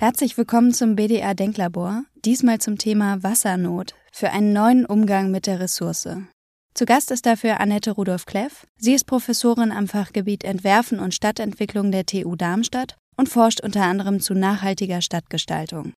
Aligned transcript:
Herzlich 0.00 0.38
willkommen 0.38 0.72
zum 0.72 0.96
BDR 0.96 1.34
Denklabor, 1.34 2.04
diesmal 2.24 2.58
zum 2.58 2.78
Thema 2.78 3.22
Wassernot 3.22 3.94
für 4.10 4.30
einen 4.30 4.54
neuen 4.54 4.86
Umgang 4.86 5.30
mit 5.30 5.46
der 5.46 5.60
Ressource. 5.60 6.08
Zu 6.72 6.86
Gast 6.86 7.10
ist 7.10 7.26
dafür 7.26 7.60
Annette 7.60 7.90
Rudolf 7.90 8.24
Kleff. 8.24 8.66
Sie 8.78 8.94
ist 8.94 9.04
Professorin 9.04 9.70
am 9.72 9.88
Fachgebiet 9.88 10.42
Entwerfen 10.42 11.00
und 11.00 11.12
Stadtentwicklung 11.12 11.92
der 11.92 12.06
TU 12.06 12.34
Darmstadt 12.34 12.96
und 13.18 13.28
forscht 13.28 13.60
unter 13.60 13.82
anderem 13.82 14.20
zu 14.20 14.32
nachhaltiger 14.32 15.02
Stadtgestaltung. 15.02 15.92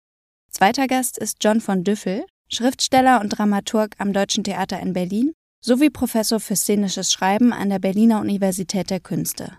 Zweiter 0.50 0.88
Gast 0.88 1.16
ist 1.16 1.36
John 1.40 1.60
von 1.60 1.84
Düffel, 1.84 2.24
Schriftsteller 2.48 3.20
und 3.20 3.28
Dramaturg 3.28 3.94
am 3.98 4.12
Deutschen 4.12 4.42
Theater 4.42 4.80
in 4.80 4.94
Berlin 4.94 5.30
sowie 5.64 5.90
Professor 5.90 6.40
für 6.40 6.56
szenisches 6.56 7.12
Schreiben 7.12 7.52
an 7.52 7.70
der 7.70 7.78
Berliner 7.78 8.20
Universität 8.20 8.90
der 8.90 8.98
Künste. 8.98 9.58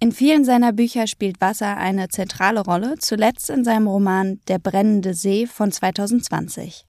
In 0.00 0.12
vielen 0.12 0.44
seiner 0.44 0.72
Bücher 0.72 1.08
spielt 1.08 1.40
Wasser 1.40 1.76
eine 1.76 2.06
zentrale 2.08 2.60
Rolle, 2.60 2.94
zuletzt 3.00 3.50
in 3.50 3.64
seinem 3.64 3.88
Roman 3.88 4.38
Der 4.46 4.60
brennende 4.60 5.12
See 5.12 5.46
von 5.46 5.72
2020. 5.72 6.84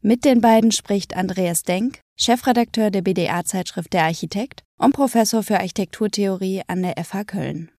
Mit 0.00 0.24
den 0.24 0.40
beiden 0.40 0.70
spricht 0.70 1.16
Andreas 1.16 1.64
Denk, 1.64 1.98
Chefredakteur 2.16 2.92
der 2.92 3.02
BDA-Zeitschrift 3.02 3.92
Der 3.92 4.04
Architekt 4.04 4.62
und 4.78 4.94
Professor 4.94 5.42
für 5.42 5.56
Architekturtheorie 5.56 6.62
an 6.68 6.82
der 6.84 6.94
FH 7.02 7.24
Köln. 7.24 7.72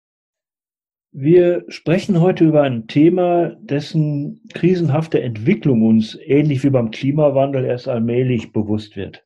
Wir 1.13 1.63
sprechen 1.70 2.20
heute 2.20 2.44
über 2.44 2.63
ein 2.63 2.88
Thema, 2.88 3.55
dessen 3.61 4.41
krisenhafte 4.53 5.22
Entwicklung 5.22 5.84
uns 5.84 6.17
ähnlich 6.25 6.66
wie 6.66 6.72
beim 6.72 6.91
Klimawandel 6.91 7.63
erst 7.63 7.88
allmählich 7.88 8.52
bewusst 8.52 8.97
wird. 8.97 9.23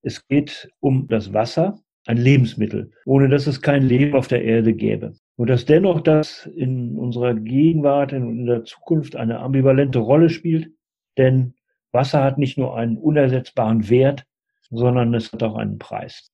Es 0.00 0.26
geht 0.26 0.70
um 0.80 1.08
das 1.08 1.34
Wasser, 1.34 1.78
ein 2.06 2.16
Lebensmittel, 2.16 2.92
ohne 3.04 3.28
dass 3.28 3.46
es 3.46 3.60
kein 3.60 3.82
Leben 3.82 4.14
auf 4.14 4.28
der 4.28 4.44
Erde 4.44 4.72
gäbe. 4.72 5.14
Und 5.36 5.50
dass 5.50 5.64
dennoch 5.64 6.00
das 6.00 6.46
in 6.46 6.96
unserer 6.96 7.34
Gegenwart 7.34 8.12
und 8.12 8.30
in 8.30 8.46
der 8.46 8.64
Zukunft 8.64 9.16
eine 9.16 9.40
ambivalente 9.40 9.98
Rolle 9.98 10.30
spielt, 10.30 10.70
denn 11.18 11.54
Wasser 11.92 12.22
hat 12.22 12.38
nicht 12.38 12.58
nur 12.58 12.76
einen 12.76 12.96
unersetzbaren 12.96 13.88
Wert, 13.88 14.24
sondern 14.70 15.14
es 15.14 15.32
hat 15.32 15.42
auch 15.42 15.56
einen 15.56 15.78
Preis. 15.78 16.30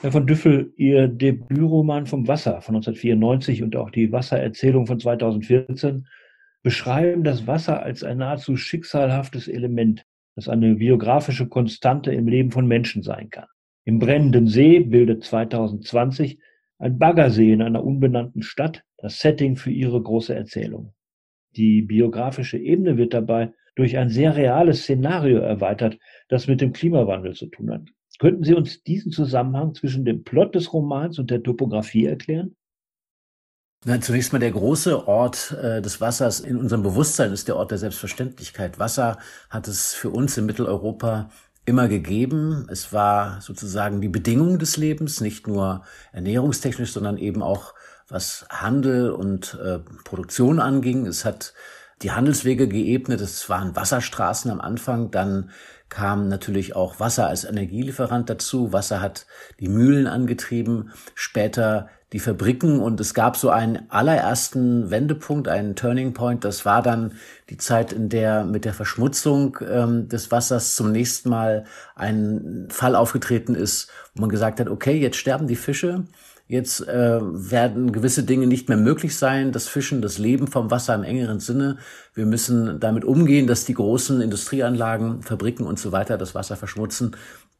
Herr 0.00 0.12
von 0.12 0.26
Düffel, 0.26 0.72
Ihr 0.76 1.08
Debütroman 1.08 2.06
vom 2.06 2.26
Wasser 2.26 2.62
von 2.62 2.76
1994 2.76 3.62
und 3.62 3.76
auch 3.76 3.90
die 3.90 4.12
Wassererzählung 4.12 4.86
von 4.86 4.98
2014 4.98 6.06
beschreiben 6.62 7.24
das 7.24 7.46
Wasser 7.46 7.82
als 7.82 8.02
ein 8.02 8.18
nahezu 8.18 8.56
schicksalhaftes 8.56 9.48
Element, 9.48 10.06
das 10.36 10.48
eine 10.48 10.74
biografische 10.74 11.48
Konstante 11.48 12.12
im 12.12 12.28
Leben 12.28 12.50
von 12.50 12.66
Menschen 12.66 13.02
sein 13.02 13.28
kann. 13.30 13.46
Im 13.90 13.98
brennenden 13.98 14.46
See 14.46 14.78
bildet 14.78 15.24
2020 15.24 16.38
ein 16.78 16.96
Baggersee 16.96 17.52
in 17.52 17.60
einer 17.60 17.82
unbenannten 17.82 18.44
Stadt 18.44 18.84
das 18.98 19.18
Setting 19.18 19.56
für 19.56 19.72
ihre 19.72 20.00
große 20.00 20.32
Erzählung. 20.32 20.94
Die 21.56 21.82
biografische 21.82 22.56
Ebene 22.56 22.96
wird 22.98 23.14
dabei 23.14 23.52
durch 23.74 23.98
ein 23.98 24.08
sehr 24.08 24.36
reales 24.36 24.82
Szenario 24.82 25.38
erweitert, 25.38 25.98
das 26.28 26.46
mit 26.46 26.60
dem 26.60 26.72
Klimawandel 26.72 27.34
zu 27.34 27.46
tun 27.46 27.72
hat. 27.72 27.82
Könnten 28.20 28.44
Sie 28.44 28.54
uns 28.54 28.80
diesen 28.84 29.10
Zusammenhang 29.10 29.74
zwischen 29.74 30.04
dem 30.04 30.22
Plot 30.22 30.54
des 30.54 30.72
Romans 30.72 31.18
und 31.18 31.28
der 31.32 31.42
Topografie 31.42 32.04
erklären? 32.04 32.54
Na, 33.84 34.00
zunächst 34.00 34.32
mal 34.32 34.38
der 34.38 34.52
große 34.52 35.08
Ort 35.08 35.56
äh, 35.60 35.82
des 35.82 36.00
Wassers 36.00 36.38
in 36.38 36.58
unserem 36.58 36.84
Bewusstsein 36.84 37.32
ist 37.32 37.48
der 37.48 37.56
Ort 37.56 37.72
der 37.72 37.78
Selbstverständlichkeit. 37.78 38.78
Wasser 38.78 39.18
hat 39.48 39.66
es 39.66 39.94
für 39.94 40.10
uns 40.10 40.38
in 40.38 40.46
Mitteleuropa 40.46 41.30
immer 41.64 41.88
gegeben. 41.88 42.66
Es 42.70 42.92
war 42.92 43.40
sozusagen 43.40 44.00
die 44.00 44.08
Bedingung 44.08 44.58
des 44.58 44.76
Lebens, 44.76 45.20
nicht 45.20 45.46
nur 45.46 45.84
ernährungstechnisch, 46.12 46.92
sondern 46.92 47.16
eben 47.18 47.42
auch 47.42 47.74
was 48.08 48.44
Handel 48.50 49.10
und 49.10 49.58
äh, 49.62 49.78
Produktion 50.04 50.60
anging. 50.60 51.06
Es 51.06 51.24
hat 51.24 51.54
die 52.02 52.12
Handelswege 52.12 52.66
geebnet. 52.66 53.20
Es 53.20 53.48
waren 53.48 53.76
Wasserstraßen 53.76 54.50
am 54.50 54.60
Anfang. 54.60 55.10
Dann 55.10 55.50
kam 55.88 56.28
natürlich 56.28 56.74
auch 56.74 56.98
Wasser 56.98 57.26
als 57.26 57.44
Energielieferant 57.44 58.30
dazu. 58.30 58.72
Wasser 58.72 59.00
hat 59.00 59.26
die 59.60 59.68
Mühlen 59.68 60.06
angetrieben. 60.06 60.92
Später 61.14 61.88
die 62.12 62.18
Fabriken 62.18 62.80
und 62.80 63.00
es 63.00 63.14
gab 63.14 63.36
so 63.36 63.50
einen 63.50 63.88
allerersten 63.88 64.90
Wendepunkt, 64.90 65.46
einen 65.46 65.76
Turning 65.76 66.12
Point. 66.12 66.44
Das 66.44 66.64
war 66.64 66.82
dann 66.82 67.12
die 67.50 67.56
Zeit, 67.56 67.92
in 67.92 68.08
der 68.08 68.44
mit 68.44 68.64
der 68.64 68.74
Verschmutzung 68.74 69.58
ähm, 69.68 70.08
des 70.08 70.30
Wassers 70.32 70.74
zum 70.74 70.90
nächsten 70.90 71.28
Mal 71.28 71.64
ein 71.94 72.66
Fall 72.68 72.96
aufgetreten 72.96 73.54
ist, 73.54 73.90
wo 74.14 74.22
man 74.22 74.30
gesagt 74.30 74.58
hat, 74.58 74.68
okay, 74.68 74.98
jetzt 74.98 75.18
sterben 75.18 75.46
die 75.46 75.56
Fische. 75.56 76.04
Jetzt 76.48 76.80
äh, 76.88 77.20
werden 77.22 77.92
gewisse 77.92 78.24
Dinge 78.24 78.48
nicht 78.48 78.68
mehr 78.68 78.76
möglich 78.76 79.16
sein, 79.16 79.52
das 79.52 79.68
Fischen, 79.68 80.02
das 80.02 80.18
Leben 80.18 80.48
vom 80.48 80.68
Wasser 80.68 80.96
im 80.96 81.04
engeren 81.04 81.38
Sinne. 81.38 81.78
Wir 82.12 82.26
müssen 82.26 82.80
damit 82.80 83.04
umgehen, 83.04 83.46
dass 83.46 83.66
die 83.66 83.74
großen 83.74 84.20
Industrieanlagen, 84.20 85.22
Fabriken 85.22 85.64
und 85.64 85.78
so 85.78 85.92
weiter 85.92 86.18
das 86.18 86.34
Wasser 86.34 86.56
verschmutzen 86.56 87.14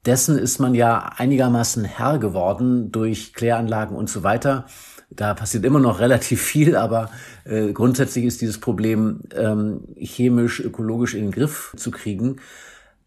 dessen 0.07 0.39
ist 0.39 0.59
man 0.59 0.75
ja 0.75 1.13
einigermaßen 1.17 1.85
Herr 1.85 2.19
geworden 2.19 2.91
durch 2.91 3.35
Kläranlagen 3.35 3.97
und 3.97 4.09
so 4.09 4.23
weiter. 4.23 4.67
Da 5.11 5.35
passiert 5.35 5.65
immer 5.65 5.81
noch 5.81 6.01
relativ 6.01 6.43
viel, 6.43 6.77
aber 6.77 7.11
äh, 7.45 7.73
grundsätzlich 7.73 8.25
ist 8.25 8.41
dieses 8.41 8.59
Problem 8.59 9.21
ähm, 9.35 9.83
chemisch, 9.97 10.61
ökologisch 10.61 11.15
in 11.15 11.25
den 11.25 11.33
Griff 11.33 11.75
zu 11.77 11.91
kriegen. 11.91 12.37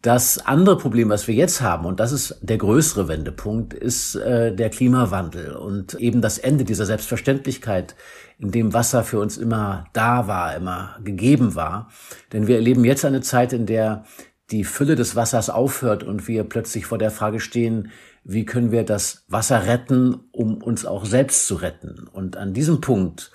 Das 0.04 0.36
andere 0.36 0.76
Problem, 0.76 1.08
was 1.08 1.28
wir 1.28 1.34
jetzt 1.34 1.62
haben, 1.62 1.86
und 1.86 1.98
das 1.98 2.12
ist 2.12 2.36
der 2.42 2.58
größere 2.58 3.08
Wendepunkt, 3.08 3.72
ist 3.72 4.16
äh, 4.16 4.54
der 4.54 4.68
Klimawandel 4.68 5.56
und 5.56 5.94
eben 5.94 6.20
das 6.20 6.36
Ende 6.36 6.64
dieser 6.64 6.84
Selbstverständlichkeit, 6.84 7.94
in 8.38 8.50
dem 8.50 8.74
Wasser 8.74 9.02
für 9.02 9.18
uns 9.18 9.38
immer 9.38 9.86
da 9.94 10.26
war, 10.26 10.54
immer 10.56 10.96
gegeben 11.02 11.54
war. 11.54 11.88
Denn 12.34 12.46
wir 12.46 12.56
erleben 12.56 12.84
jetzt 12.84 13.06
eine 13.06 13.22
Zeit, 13.22 13.54
in 13.54 13.64
der 13.64 14.04
die 14.50 14.64
Fülle 14.64 14.94
des 14.94 15.16
Wassers 15.16 15.50
aufhört 15.50 16.02
und 16.02 16.28
wir 16.28 16.44
plötzlich 16.44 16.86
vor 16.86 16.98
der 16.98 17.10
Frage 17.10 17.40
stehen, 17.40 17.90
wie 18.24 18.44
können 18.44 18.72
wir 18.72 18.84
das 18.84 19.24
Wasser 19.28 19.66
retten, 19.66 20.20
um 20.32 20.62
uns 20.62 20.86
auch 20.86 21.04
selbst 21.06 21.46
zu 21.46 21.56
retten. 21.56 22.06
Und 22.12 22.36
an 22.36 22.52
diesem 22.52 22.80
Punkt 22.80 23.30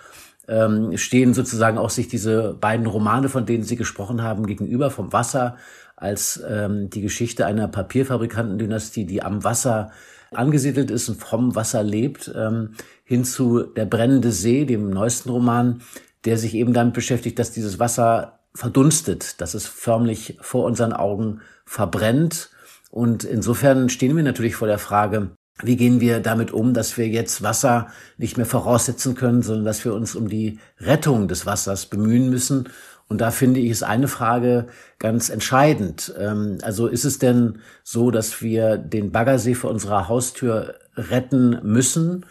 ähm, 0.47 0.97
stehen 0.97 1.34
sozusagen 1.34 1.78
auch 1.78 1.90
sich 1.90 2.08
diese 2.08 2.53
beiden 2.53 2.86
Romane, 2.86 3.30
von 3.30 3.46
denen 3.46 3.64
Sie 3.64 3.75
gesprochen 3.75 4.24
haben, 4.24 4.46
gegenüber 4.46 4.90
vom 4.92 5.14
Wasser 5.14 5.58
als 5.96 6.42
ähm, 6.47 6.90
die 6.90 7.02
Geschichte 7.02 7.46
einer 7.46 7.68
Papierfabrikantendynastie, 7.68 9.06
die 9.06 9.22
am 9.22 9.44
Wasser 9.44 9.91
angesiedelt 10.31 10.91
ist 10.91 11.09
und 11.09 11.16
vom 11.16 11.56
Wasser 11.56 11.84
lebt, 11.84 12.31
ähm, 12.36 12.72
hin 13.03 13.26
zu 13.26 13.64
Der 13.64 13.86
brennende 13.86 14.31
See, 14.31 14.66
dem 14.66 14.90
neuesten 14.90 15.30
Roman, 15.30 15.81
der 16.26 16.38
sich 16.38 16.53
eben 16.53 16.74
damit 16.74 16.94
beschäftigt, 16.94 17.40
dass 17.40 17.52
dieses 17.52 17.80
Wasser 17.80 18.39
verdunstet, 18.54 19.42
dass 19.42 19.54
es 19.54 19.68
förmlich 19.68 20.38
vor 20.42 20.66
unseren 20.66 20.94
Augen 20.94 21.42
verbrennt. 21.66 22.50
Und 22.90 23.24
insofern 23.24 23.90
stehen 23.90 24.16
wir 24.16 24.24
natürlich 24.24 24.56
vor 24.56 24.68
der 24.68 24.80
Frage, 24.80 25.32
wie 25.62 25.76
gehen 25.76 26.00
wir 26.00 26.20
damit 26.22 26.52
um, 26.52 26.74
dass 26.74 26.98
wir 26.98 27.08
jetzt 27.08 27.44
Wasser 27.44 27.88
nicht 28.18 28.38
mehr 28.38 28.46
voraussetzen 28.46 29.16
können, 29.16 29.42
sondern 29.42 29.66
dass 29.66 29.84
wir 29.84 29.94
uns 29.94 30.16
um 30.16 30.30
die 30.30 30.59
Rettung 30.80 31.28
des 31.28 31.46
Wassers 31.46 31.88
bemühen 31.88 32.30
müssen. 32.30 32.70
Und 33.08 33.22
da 33.22 33.32
finde 33.32 33.59
ich 33.59 33.72
es 33.72 33.84
eine 33.84 34.08
Frage 34.08 34.68
ganz 35.00 35.30
entscheidend. 35.30 36.14
Ähm, 36.18 36.59
also 36.62 36.88
ist 36.88 37.06
es 37.06 37.20
denn 37.20 37.59
so, 37.84 38.12
dass 38.12 38.42
wir 38.42 38.78
den 38.78 39.12
Baggersee 39.12 39.56
vor 39.56 39.72
unserer 39.72 40.08
Haustür 40.08 40.76
retten 40.96 41.59
müssen, 41.64 42.26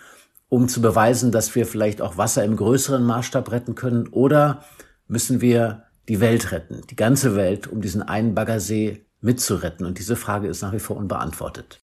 um 0.48 0.68
zu 0.68 0.80
beweisen, 0.80 1.30
dass 1.32 1.54
wir 1.54 1.66
vielleicht 1.66 2.00
auch 2.00 2.16
Wasser 2.16 2.44
im 2.44 2.56
größeren 2.56 3.04
Maßstab 3.04 3.50
retten 3.50 3.74
können? 3.74 4.08
Oder 4.08 4.64
müssen 5.06 5.40
wir 5.40 5.87
die 6.08 6.20
Welt 6.20 6.52
retten, 6.52 6.82
die 6.90 6.96
ganze 6.96 7.36
Welt, 7.36 7.66
um 7.66 7.80
diesen 7.80 8.02
einen 8.02 8.34
Baggersee 8.34 9.02
mitzuretten? 9.20 9.86
Und 9.86 9.98
diese 9.98 10.16
Frage 10.16 10.48
ist 10.48 10.62
nach 10.62 10.72
wie 10.72 10.78
vor 10.78 10.96
unbeantwortet. 10.96 11.82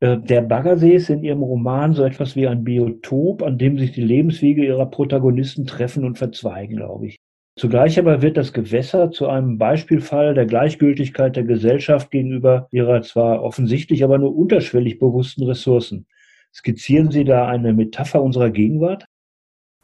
Äh, 0.00 0.18
der 0.18 0.42
Baggersee 0.42 0.94
ist 0.94 1.10
in 1.10 1.22
Ihrem 1.22 1.42
Roman 1.42 1.94
so 1.94 2.04
etwas 2.04 2.36
wie 2.36 2.46
ein 2.46 2.64
Biotop, 2.64 3.42
an 3.42 3.58
dem 3.58 3.78
sich 3.78 3.92
die 3.92 4.02
Lebenswege 4.02 4.64
ihrer 4.64 4.86
Protagonisten 4.86 5.66
treffen 5.66 6.04
und 6.04 6.18
verzweigen, 6.18 6.76
glaube 6.76 7.06
ich. 7.06 7.16
Zugleich 7.56 8.00
aber 8.00 8.20
wird 8.20 8.36
das 8.36 8.52
Gewässer 8.52 9.12
zu 9.12 9.28
einem 9.28 9.58
Beispielfall 9.58 10.34
der 10.34 10.44
Gleichgültigkeit 10.44 11.36
der 11.36 11.44
Gesellschaft 11.44 12.10
gegenüber 12.10 12.66
ihrer 12.72 13.02
zwar 13.02 13.42
offensichtlich, 13.44 14.02
aber 14.02 14.18
nur 14.18 14.36
unterschwellig 14.36 14.98
bewussten 14.98 15.44
Ressourcen. 15.44 16.06
Skizzieren 16.52 17.12
Sie 17.12 17.24
da 17.24 17.46
eine 17.46 17.72
Metapher 17.72 18.22
unserer 18.22 18.50
Gegenwart? 18.50 19.06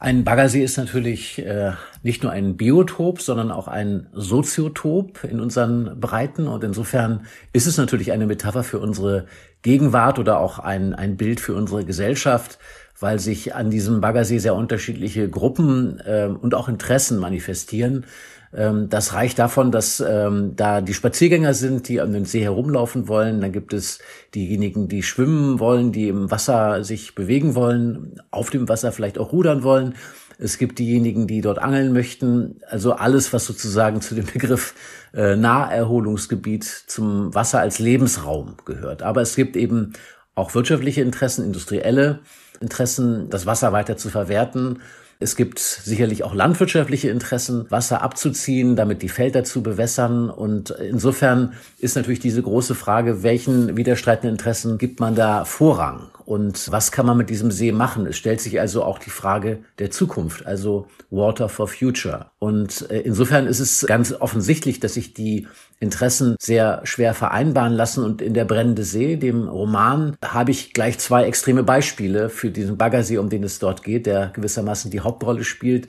Ein 0.03 0.25
Baggersee 0.25 0.65
ist 0.65 0.79
natürlich 0.79 1.39
äh, 1.41 1.73
nicht 2.03 2.23
nur 2.23 2.33
ein 2.33 2.57
Biotop, 2.57 3.21
sondern 3.21 3.51
auch 3.51 3.69
ein 3.69 4.07
Soziotop 4.15 5.25
in 5.25 5.41
unseren 5.41 6.01
Breiten. 6.01 6.49
Und 6.49 6.65
insofern 6.65 7.27
ist 7.53 7.67
es 7.67 7.77
natürlich 7.77 8.11
eine 8.11 8.25
Metapher 8.25 8.65
für 8.65 8.79
unsere 8.79 9.27
Gegenwart 9.61 10.19
oder 10.19 10.41
auch 10.41 10.59
ein, 10.59 10.95
ein 10.95 11.19
Bild 11.19 11.39
für 11.39 11.55
unsere 11.55 11.85
Gesellschaft, 11.85 12.59
weil 12.99 13.19
sich 13.19 13.55
an 13.55 13.69
diesem 13.69 14.01
Baggersee 14.01 14.39
sehr 14.39 14.55
unterschiedliche 14.55 15.29
Gruppen 15.29 16.01
äh, 16.01 16.29
und 16.29 16.55
auch 16.55 16.71
Interessen 16.71 17.19
manifestieren. 17.19 18.07
Ähm, 18.53 18.89
das 18.89 19.13
reicht 19.13 19.39
davon, 19.39 19.71
dass 19.71 20.01
ähm, 20.01 20.55
da 20.57 20.81
die 20.81 20.95
Spaziergänger 20.95 21.55
sind, 21.55 21.89
die 21.89 22.01
an 22.01 22.13
dem 22.13 22.25
See 22.25 22.43
herumlaufen 22.43 23.09
wollen. 23.09 23.41
Dann 23.41 23.53
gibt 23.53 23.73
es 23.73 24.01
diejenigen, 24.35 24.89
die 24.89 25.03
schwimmen 25.03 25.61
wollen, 25.61 25.93
die 25.93 26.09
im 26.09 26.31
Wasser 26.31 26.83
sich 26.83 27.15
bewegen 27.15 27.55
wollen, 27.55 28.21
auf 28.31 28.51
dem 28.51 28.69
Wasser 28.69 28.93
vielleicht 28.93 29.19
auch 29.19 29.33
rudern 29.33 29.63
wollen. 29.63 29.95
Es 30.39 30.57
gibt 30.57 30.79
diejenigen, 30.79 31.27
die 31.27 31.43
dort 31.43 31.59
angeln 31.59 31.93
möchten. 31.93 32.61
Also 32.67 32.93
alles, 32.93 33.33
was 33.33 33.45
sozusagen 33.45 34.01
zu 34.01 34.15
dem 34.15 34.27
Begriff 34.27 34.75
äh, 35.15 35.37
Naherholungsgebiet 35.37 36.65
zum 36.65 37.35
Wasser 37.35 37.61
als 37.61 37.79
Lebensraum 37.79 38.57
gehört. 38.65 39.03
Aber 39.03 39.21
es 39.21 39.37
gibt 39.37 39.57
eben 39.57 39.93
auch 40.35 40.55
wirtschaftliche 40.55 41.03
Interessen, 41.03 41.45
industrielle 41.45 42.21
Interessen, 42.61 43.29
das 43.31 43.47
Wasser 43.47 43.73
weiter 43.73 43.97
zu 43.97 44.09
verwerten 44.09 44.81
es 45.23 45.37
gibt 45.37 45.59
sicherlich 45.59 46.25
auch 46.25 46.35
landwirtschaftliche 46.35 47.11
Interessen, 47.11 47.71
Wasser 47.71 48.01
abzuziehen, 48.01 48.75
damit 48.75 49.03
die 49.03 49.11
Felder 49.11 49.45
zu 49.45 49.63
bewässern. 49.63 50.31
Und 50.31 50.71
insofern 50.71 51.53
ist 51.79 51.95
natürlich 51.95 52.21
diese 52.21 52.41
große 52.41 52.75
Frage, 52.75 53.23
welchen 53.23 53.77
widerstreitenden 53.77 54.31
Interessen 54.31 54.79
gibt 54.79 54.99
man 54.99 55.15
da 55.15 55.45
Vorrang? 55.45 56.09
Und 56.25 56.73
was 56.73 56.91
kann 56.91 57.05
man 57.05 57.19
mit 57.19 57.29
diesem 57.29 57.51
See 57.51 57.71
machen? 57.71 58.07
Es 58.07 58.17
stellt 58.17 58.41
sich 58.41 58.61
also 58.61 58.83
auch 58.83 58.99
die 58.99 59.11
Frage 59.11 59.59
der 59.79 59.91
Zukunft, 59.91 60.47
also 60.47 60.87
Water 61.11 61.51
for 61.51 61.69
Future. 61.69 62.31
Und 62.39 62.91
äh, 62.91 63.01
insofern 63.01 63.47
ist 63.47 63.61
es 63.61 63.85
ganz 63.87 64.13
offensichtlich, 64.13 64.81
dass 64.81 64.95
sich 64.95 65.13
die 65.13 65.49
Interessen 65.81 66.37
sehr 66.39 66.83
schwer 66.85 67.15
vereinbaren 67.15 67.73
lassen. 67.73 68.05
Und 68.05 68.23
in 68.23 68.35
der 68.35 68.45
brennende 68.45 68.85
See, 68.85 69.17
dem 69.17 69.49
Roman, 69.49 70.17
habe 70.23 70.51
ich 70.51 70.73
gleich 70.73 70.99
zwei 70.99 71.25
extreme 71.25 71.63
Beispiele 71.63 72.29
für 72.29 72.51
diesen 72.51 72.77
Baggersee, 72.77 73.19
um 73.19 73.31
den 73.31 73.43
es 73.43 73.59
dort 73.59 73.83
geht, 73.83 74.07
der 74.07 74.29
gewissermaßen 74.35 74.91
die 74.91 75.01
Hauptrolle 75.01 75.43
spielt. 75.43 75.89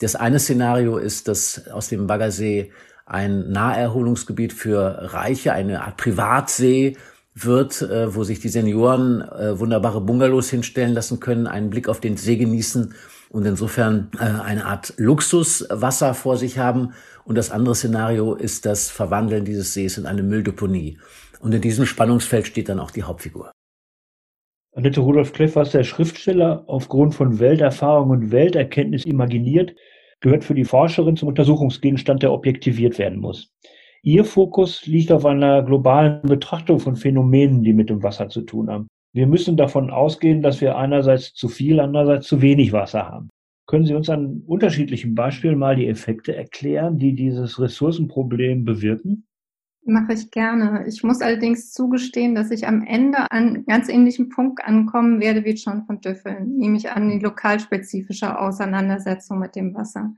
Das 0.00 0.16
eine 0.16 0.38
Szenario 0.38 0.98
ist, 0.98 1.28
dass 1.28 1.68
aus 1.68 1.88
dem 1.88 2.06
Baggersee 2.06 2.72
ein 3.06 3.50
Naherholungsgebiet 3.50 4.52
für 4.52 5.14
Reiche, 5.14 5.52
eine 5.52 5.82
Art 5.82 5.96
Privatsee 5.96 6.96
wird, 7.34 7.82
äh, 7.82 8.14
wo 8.14 8.24
sich 8.24 8.40
die 8.40 8.48
Senioren 8.48 9.22
äh, 9.22 9.58
wunderbare 9.58 10.00
Bungalows 10.00 10.50
hinstellen 10.50 10.94
lassen 10.94 11.20
können, 11.20 11.46
einen 11.46 11.70
Blick 11.70 11.88
auf 11.88 12.00
den 12.00 12.16
See 12.16 12.36
genießen 12.36 12.94
und 13.30 13.46
insofern 13.46 14.10
äh, 14.18 14.24
eine 14.24 14.66
Art 14.66 14.94
Luxuswasser 14.96 16.14
vor 16.14 16.36
sich 16.36 16.58
haben. 16.58 16.92
Und 17.28 17.36
das 17.36 17.50
andere 17.50 17.74
Szenario 17.74 18.32
ist 18.32 18.64
das 18.64 18.88
Verwandeln 18.88 19.44
dieses 19.44 19.74
Sees 19.74 19.98
in 19.98 20.06
eine 20.06 20.22
Mülldeponie. 20.22 20.96
Und 21.40 21.52
in 21.52 21.60
diesem 21.60 21.84
Spannungsfeld 21.84 22.46
steht 22.46 22.70
dann 22.70 22.80
auch 22.80 22.90
die 22.90 23.02
Hauptfigur. 23.02 23.52
Annette 24.74 25.00
Rudolf 25.00 25.34
Kleff, 25.34 25.54
was 25.54 25.72
der 25.72 25.84
Schriftsteller 25.84 26.64
aufgrund 26.68 27.14
von 27.14 27.38
Welterfahrung 27.38 28.08
und 28.08 28.32
Welterkenntnis 28.32 29.04
imaginiert, 29.04 29.74
gehört 30.20 30.42
für 30.42 30.54
die 30.54 30.64
Forscherin 30.64 31.16
zum 31.16 31.28
Untersuchungsgegenstand, 31.28 32.22
der 32.22 32.32
objektiviert 32.32 32.98
werden 32.98 33.20
muss. 33.20 33.52
Ihr 34.02 34.24
Fokus 34.24 34.86
liegt 34.86 35.12
auf 35.12 35.26
einer 35.26 35.62
globalen 35.62 36.22
Betrachtung 36.22 36.80
von 36.80 36.96
Phänomenen, 36.96 37.62
die 37.62 37.74
mit 37.74 37.90
dem 37.90 38.02
Wasser 38.02 38.30
zu 38.30 38.40
tun 38.40 38.70
haben. 38.70 38.88
Wir 39.12 39.26
müssen 39.26 39.58
davon 39.58 39.90
ausgehen, 39.90 40.40
dass 40.40 40.62
wir 40.62 40.78
einerseits 40.78 41.34
zu 41.34 41.48
viel, 41.48 41.78
andererseits 41.78 42.26
zu 42.26 42.40
wenig 42.40 42.72
Wasser 42.72 43.06
haben. 43.06 43.28
Können 43.68 43.84
Sie 43.84 43.94
uns 43.94 44.08
an 44.08 44.42
unterschiedlichen 44.46 45.14
Beispielen 45.14 45.58
mal 45.58 45.76
die 45.76 45.88
Effekte 45.88 46.34
erklären, 46.34 46.96
die 46.98 47.14
dieses 47.14 47.60
Ressourcenproblem 47.60 48.64
bewirken? 48.64 49.26
Mache 49.84 50.14
ich 50.14 50.30
gerne. 50.30 50.86
Ich 50.88 51.04
muss 51.04 51.20
allerdings 51.20 51.72
zugestehen, 51.72 52.34
dass 52.34 52.50
ich 52.50 52.66
am 52.66 52.82
Ende 52.82 53.30
an 53.30 53.66
ganz 53.66 53.90
ähnlichen 53.90 54.30
Punkt 54.30 54.64
ankommen 54.64 55.20
werde 55.20 55.44
wie 55.44 55.52
John 55.52 55.84
von 55.84 56.00
Düffeln, 56.00 56.56
nämlich 56.56 56.90
an 56.90 57.10
die 57.10 57.18
lokalspezifische 57.18 58.38
Auseinandersetzung 58.38 59.38
mit 59.38 59.54
dem 59.54 59.74
Wasser. 59.74 60.14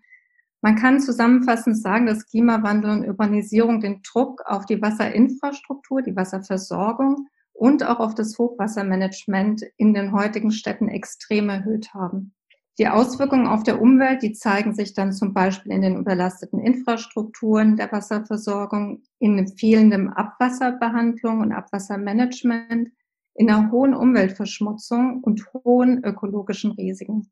Man 0.60 0.76
kann 0.76 1.00
zusammenfassend 1.00 1.76
sagen, 1.76 2.06
dass 2.06 2.26
Klimawandel 2.26 2.92
und 2.92 3.08
Urbanisierung 3.08 3.80
den 3.80 4.00
Druck 4.02 4.42
auf 4.46 4.64
die 4.64 4.80
Wasserinfrastruktur, 4.80 6.02
die 6.02 6.14
Wasserversorgung 6.14 7.26
und 7.52 7.84
auch 7.84 7.98
auf 7.98 8.14
das 8.14 8.38
Hochwassermanagement 8.38 9.64
in 9.76 9.92
den 9.92 10.12
heutigen 10.12 10.52
Städten 10.52 10.88
extrem 10.88 11.48
erhöht 11.48 11.94
haben. 11.94 12.32
Die 12.80 12.88
Auswirkungen 12.88 13.46
auf 13.46 13.62
der 13.62 13.78
Umwelt, 13.78 14.22
die 14.22 14.32
zeigen 14.32 14.74
sich 14.74 14.94
dann 14.94 15.12
zum 15.12 15.34
Beispiel 15.34 15.70
in 15.70 15.82
den 15.82 15.98
überlasteten 15.98 16.58
Infrastrukturen 16.58 17.76
der 17.76 17.92
Wasserversorgung, 17.92 19.02
in 19.18 19.46
fehlendem 19.48 20.08
Abwasserbehandlung 20.08 21.40
und 21.40 21.52
Abwassermanagement, 21.52 22.88
in 23.34 23.50
einer 23.50 23.70
hohen 23.70 23.92
Umweltverschmutzung 23.92 25.20
und 25.20 25.46
hohen 25.52 26.02
ökologischen 26.04 26.70
Risiken. 26.70 27.30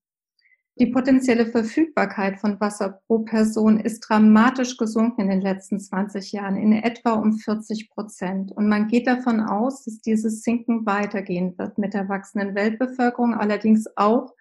Die 0.79 0.89
potenzielle 0.89 1.47
Verfügbarkeit 1.47 2.39
von 2.39 2.61
Wasser 2.61 3.01
pro 3.07 3.21
Person 3.21 3.81
ist 3.81 4.01
dramatisch 4.01 4.77
gesunken 4.77 5.23
in 5.23 5.31
den 5.31 5.41
letzten 5.41 5.81
20 5.81 6.31
Jahren, 6.31 6.57
in 6.57 6.75
etwa 6.75 7.13
um 7.13 7.33
40 7.33 7.89
Prozent. 7.89 8.53
Und 8.53 8.69
man 8.69 8.87
geht 8.87 9.07
davon 9.07 9.41
aus, 9.41 9.83
dass 9.87 10.03
dieses 10.03 10.43
Sinken 10.43 10.85
weitergehen 10.85 11.57
wird 11.57 11.79
mit 11.79 11.95
der 11.95 12.07
wachsenden 12.11 12.55
Weltbevölkerung, 12.55 13.33
allerdings 13.33 13.87
auch 13.97 14.35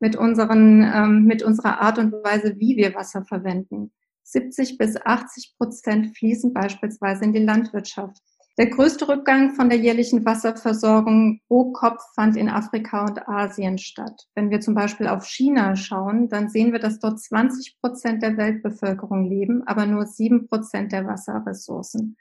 mit, 0.00 0.16
unseren, 0.16 0.82
ähm, 0.82 1.24
mit 1.24 1.42
unserer 1.42 1.80
Art 1.80 1.98
und 1.98 2.12
Weise, 2.12 2.56
wie 2.58 2.76
wir 2.76 2.94
Wasser 2.94 3.24
verwenden. 3.24 3.92
70 4.24 4.78
bis 4.78 4.96
80 4.96 5.54
Prozent 5.58 6.16
fließen 6.16 6.52
beispielsweise 6.52 7.24
in 7.24 7.32
die 7.32 7.44
Landwirtschaft. 7.44 8.18
Der 8.58 8.68
größte 8.68 9.08
Rückgang 9.08 9.54
von 9.54 9.70
der 9.70 9.78
jährlichen 9.78 10.24
Wasserversorgung 10.26 11.40
pro 11.48 11.72
Kopf 11.72 12.02
fand 12.14 12.36
in 12.36 12.48
Afrika 12.48 13.06
und 13.06 13.26
Asien 13.26 13.78
statt. 13.78 14.26
Wenn 14.34 14.50
wir 14.50 14.60
zum 14.60 14.74
Beispiel 14.74 15.06
auf 15.06 15.24
China 15.24 15.76
schauen, 15.76 16.28
dann 16.28 16.50
sehen 16.50 16.72
wir, 16.72 16.78
dass 16.78 16.98
dort 16.98 17.20
20 17.20 17.78
Prozent 17.80 18.22
der 18.22 18.36
Weltbevölkerung 18.36 19.24
leben, 19.24 19.62
aber 19.66 19.86
nur 19.86 20.06
sieben 20.06 20.46
Prozent 20.46 20.92
der 20.92 21.06
Wasserressourcen. 21.06 22.16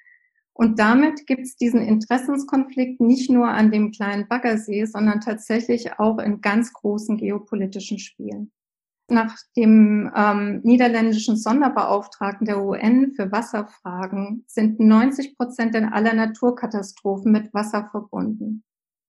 Und 0.60 0.78
damit 0.78 1.26
gibt 1.26 1.44
es 1.44 1.56
diesen 1.56 1.82
Interessenskonflikt 1.82 3.00
nicht 3.00 3.32
nur 3.32 3.48
an 3.48 3.72
dem 3.72 3.92
kleinen 3.92 4.28
Baggersee, 4.28 4.84
sondern 4.84 5.22
tatsächlich 5.22 5.98
auch 6.00 6.20
in 6.20 6.42
ganz 6.42 6.74
großen 6.74 7.16
geopolitischen 7.16 7.98
Spielen. 7.98 8.52
Nach 9.10 9.38
dem 9.56 10.12
ähm, 10.14 10.60
niederländischen 10.64 11.38
Sonderbeauftragten 11.38 12.46
der 12.46 12.62
UN 12.62 13.14
für 13.14 13.32
Wasserfragen 13.32 14.44
sind 14.48 14.82
90 14.82 15.38
Prozent 15.38 15.78
aller 15.78 16.14
Naturkatastrophen 16.14 17.32
mit 17.32 17.54
Wasser 17.54 17.88
verbunden. 17.90 18.66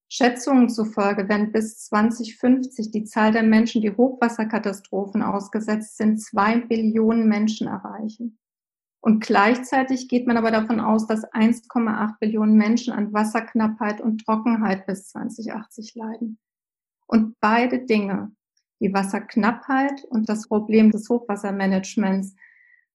Schätzungen 0.08 0.68
zufolge 0.68 1.28
werden 1.28 1.50
bis 1.50 1.78
2050 1.86 2.92
die 2.92 3.02
Zahl 3.02 3.32
der 3.32 3.42
Menschen, 3.42 3.82
die 3.82 3.90
Hochwasserkatastrophen 3.90 5.22
ausgesetzt 5.22 5.96
sind, 5.96 6.22
zwei 6.22 6.60
Billionen 6.60 7.28
Menschen 7.28 7.66
erreichen. 7.66 8.39
Und 9.00 9.20
gleichzeitig 9.20 10.08
geht 10.08 10.26
man 10.26 10.36
aber 10.36 10.50
davon 10.50 10.78
aus, 10.78 11.06
dass 11.06 11.24
1,8 11.32 12.18
Billionen 12.20 12.56
Menschen 12.56 12.92
an 12.92 13.12
Wasserknappheit 13.12 14.00
und 14.00 14.24
Trockenheit 14.24 14.86
bis 14.86 15.08
2080 15.08 15.94
leiden. 15.94 16.38
Und 17.06 17.40
beide 17.40 17.80
Dinge, 17.86 18.32
die 18.80 18.92
Wasserknappheit 18.92 20.04
und 20.04 20.28
das 20.28 20.48
Problem 20.48 20.90
des 20.90 21.08
Hochwassermanagements 21.08 22.34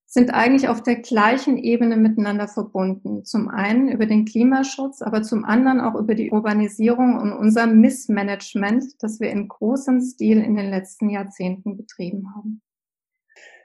sind 0.05 0.31
eigentlich 0.33 0.69
auf 0.69 0.83
der 0.83 0.97
gleichen 0.97 1.57
Ebene 1.57 1.97
miteinander 1.97 2.47
verbunden. 2.47 3.25
Zum 3.25 3.49
einen 3.49 3.89
über 3.89 4.05
den 4.05 4.25
Klimaschutz, 4.25 5.01
aber 5.01 5.23
zum 5.23 5.43
anderen 5.43 5.81
auch 5.81 5.95
über 5.95 6.13
die 6.13 6.31
Urbanisierung 6.31 7.19
und 7.19 7.33
unser 7.33 7.65
Missmanagement, 7.65 8.83
das 8.99 9.19
wir 9.19 9.31
in 9.31 9.47
großem 9.47 10.01
Stil 10.01 10.41
in 10.41 10.55
den 10.55 10.69
letzten 10.69 11.09
Jahrzehnten 11.09 11.75
betrieben 11.75 12.35
haben. 12.35 12.61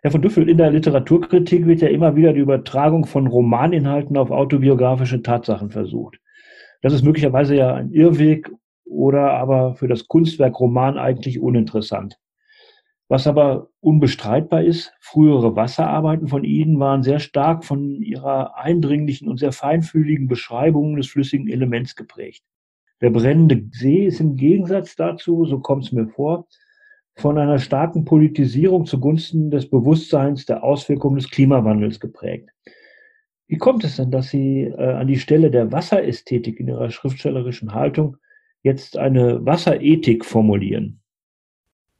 Herr 0.02 0.10
von 0.10 0.22
Düffel, 0.22 0.48
in 0.48 0.56
der 0.56 0.70
Literaturkritik 0.70 1.66
wird 1.66 1.82
ja 1.82 1.88
immer 1.88 2.16
wieder 2.16 2.32
die 2.32 2.40
Übertragung 2.40 3.04
von 3.04 3.26
Romaninhalten 3.26 4.16
auf 4.16 4.30
autobiografische 4.30 5.22
Tatsachen 5.22 5.70
versucht. 5.70 6.18
Das 6.80 6.94
ist 6.94 7.04
möglicherweise 7.04 7.54
ja 7.54 7.74
ein 7.74 7.90
Irrweg 7.90 8.50
oder 8.86 9.32
aber 9.32 9.74
für 9.74 9.88
das 9.88 10.08
Kunstwerk 10.08 10.58
Roman 10.58 10.96
eigentlich 10.96 11.38
uninteressant. 11.38 12.18
Was 13.08 13.26
aber 13.26 13.68
unbestreitbar 13.80 14.62
ist, 14.62 14.94
frühere 15.00 15.54
Wasserarbeiten 15.54 16.28
von 16.28 16.44
Ihnen 16.44 16.78
waren 16.78 17.02
sehr 17.02 17.18
stark 17.18 17.64
von 17.64 18.00
ihrer 18.02 18.56
eindringlichen 18.56 19.28
und 19.28 19.38
sehr 19.38 19.52
feinfühligen 19.52 20.28
Beschreibung 20.28 20.96
des 20.96 21.08
flüssigen 21.08 21.48
Elements 21.48 21.94
geprägt. 21.94 22.42
Der 23.02 23.10
brennende 23.10 23.64
See 23.72 24.06
ist 24.06 24.20
im 24.20 24.36
Gegensatz 24.36 24.96
dazu, 24.96 25.44
so 25.44 25.58
kommt 25.58 25.84
es 25.84 25.92
mir 25.92 26.06
vor, 26.06 26.46
von 27.16 27.38
einer 27.38 27.58
starken 27.58 28.04
Politisierung 28.04 28.86
zugunsten 28.86 29.50
des 29.50 29.68
Bewusstseins 29.68 30.46
der 30.46 30.62
Auswirkungen 30.64 31.16
des 31.16 31.30
Klimawandels 31.30 32.00
geprägt. 32.00 32.50
Wie 33.46 33.58
kommt 33.58 33.84
es 33.84 33.96
denn, 33.96 34.10
dass 34.10 34.30
Sie 34.30 34.62
äh, 34.62 34.92
an 34.92 35.08
die 35.08 35.18
Stelle 35.18 35.50
der 35.50 35.72
Wasserästhetik 35.72 36.60
in 36.60 36.68
Ihrer 36.68 36.90
schriftstellerischen 36.90 37.74
Haltung 37.74 38.16
jetzt 38.62 38.96
eine 38.96 39.44
Wasserethik 39.44 40.24
formulieren. 40.24 41.00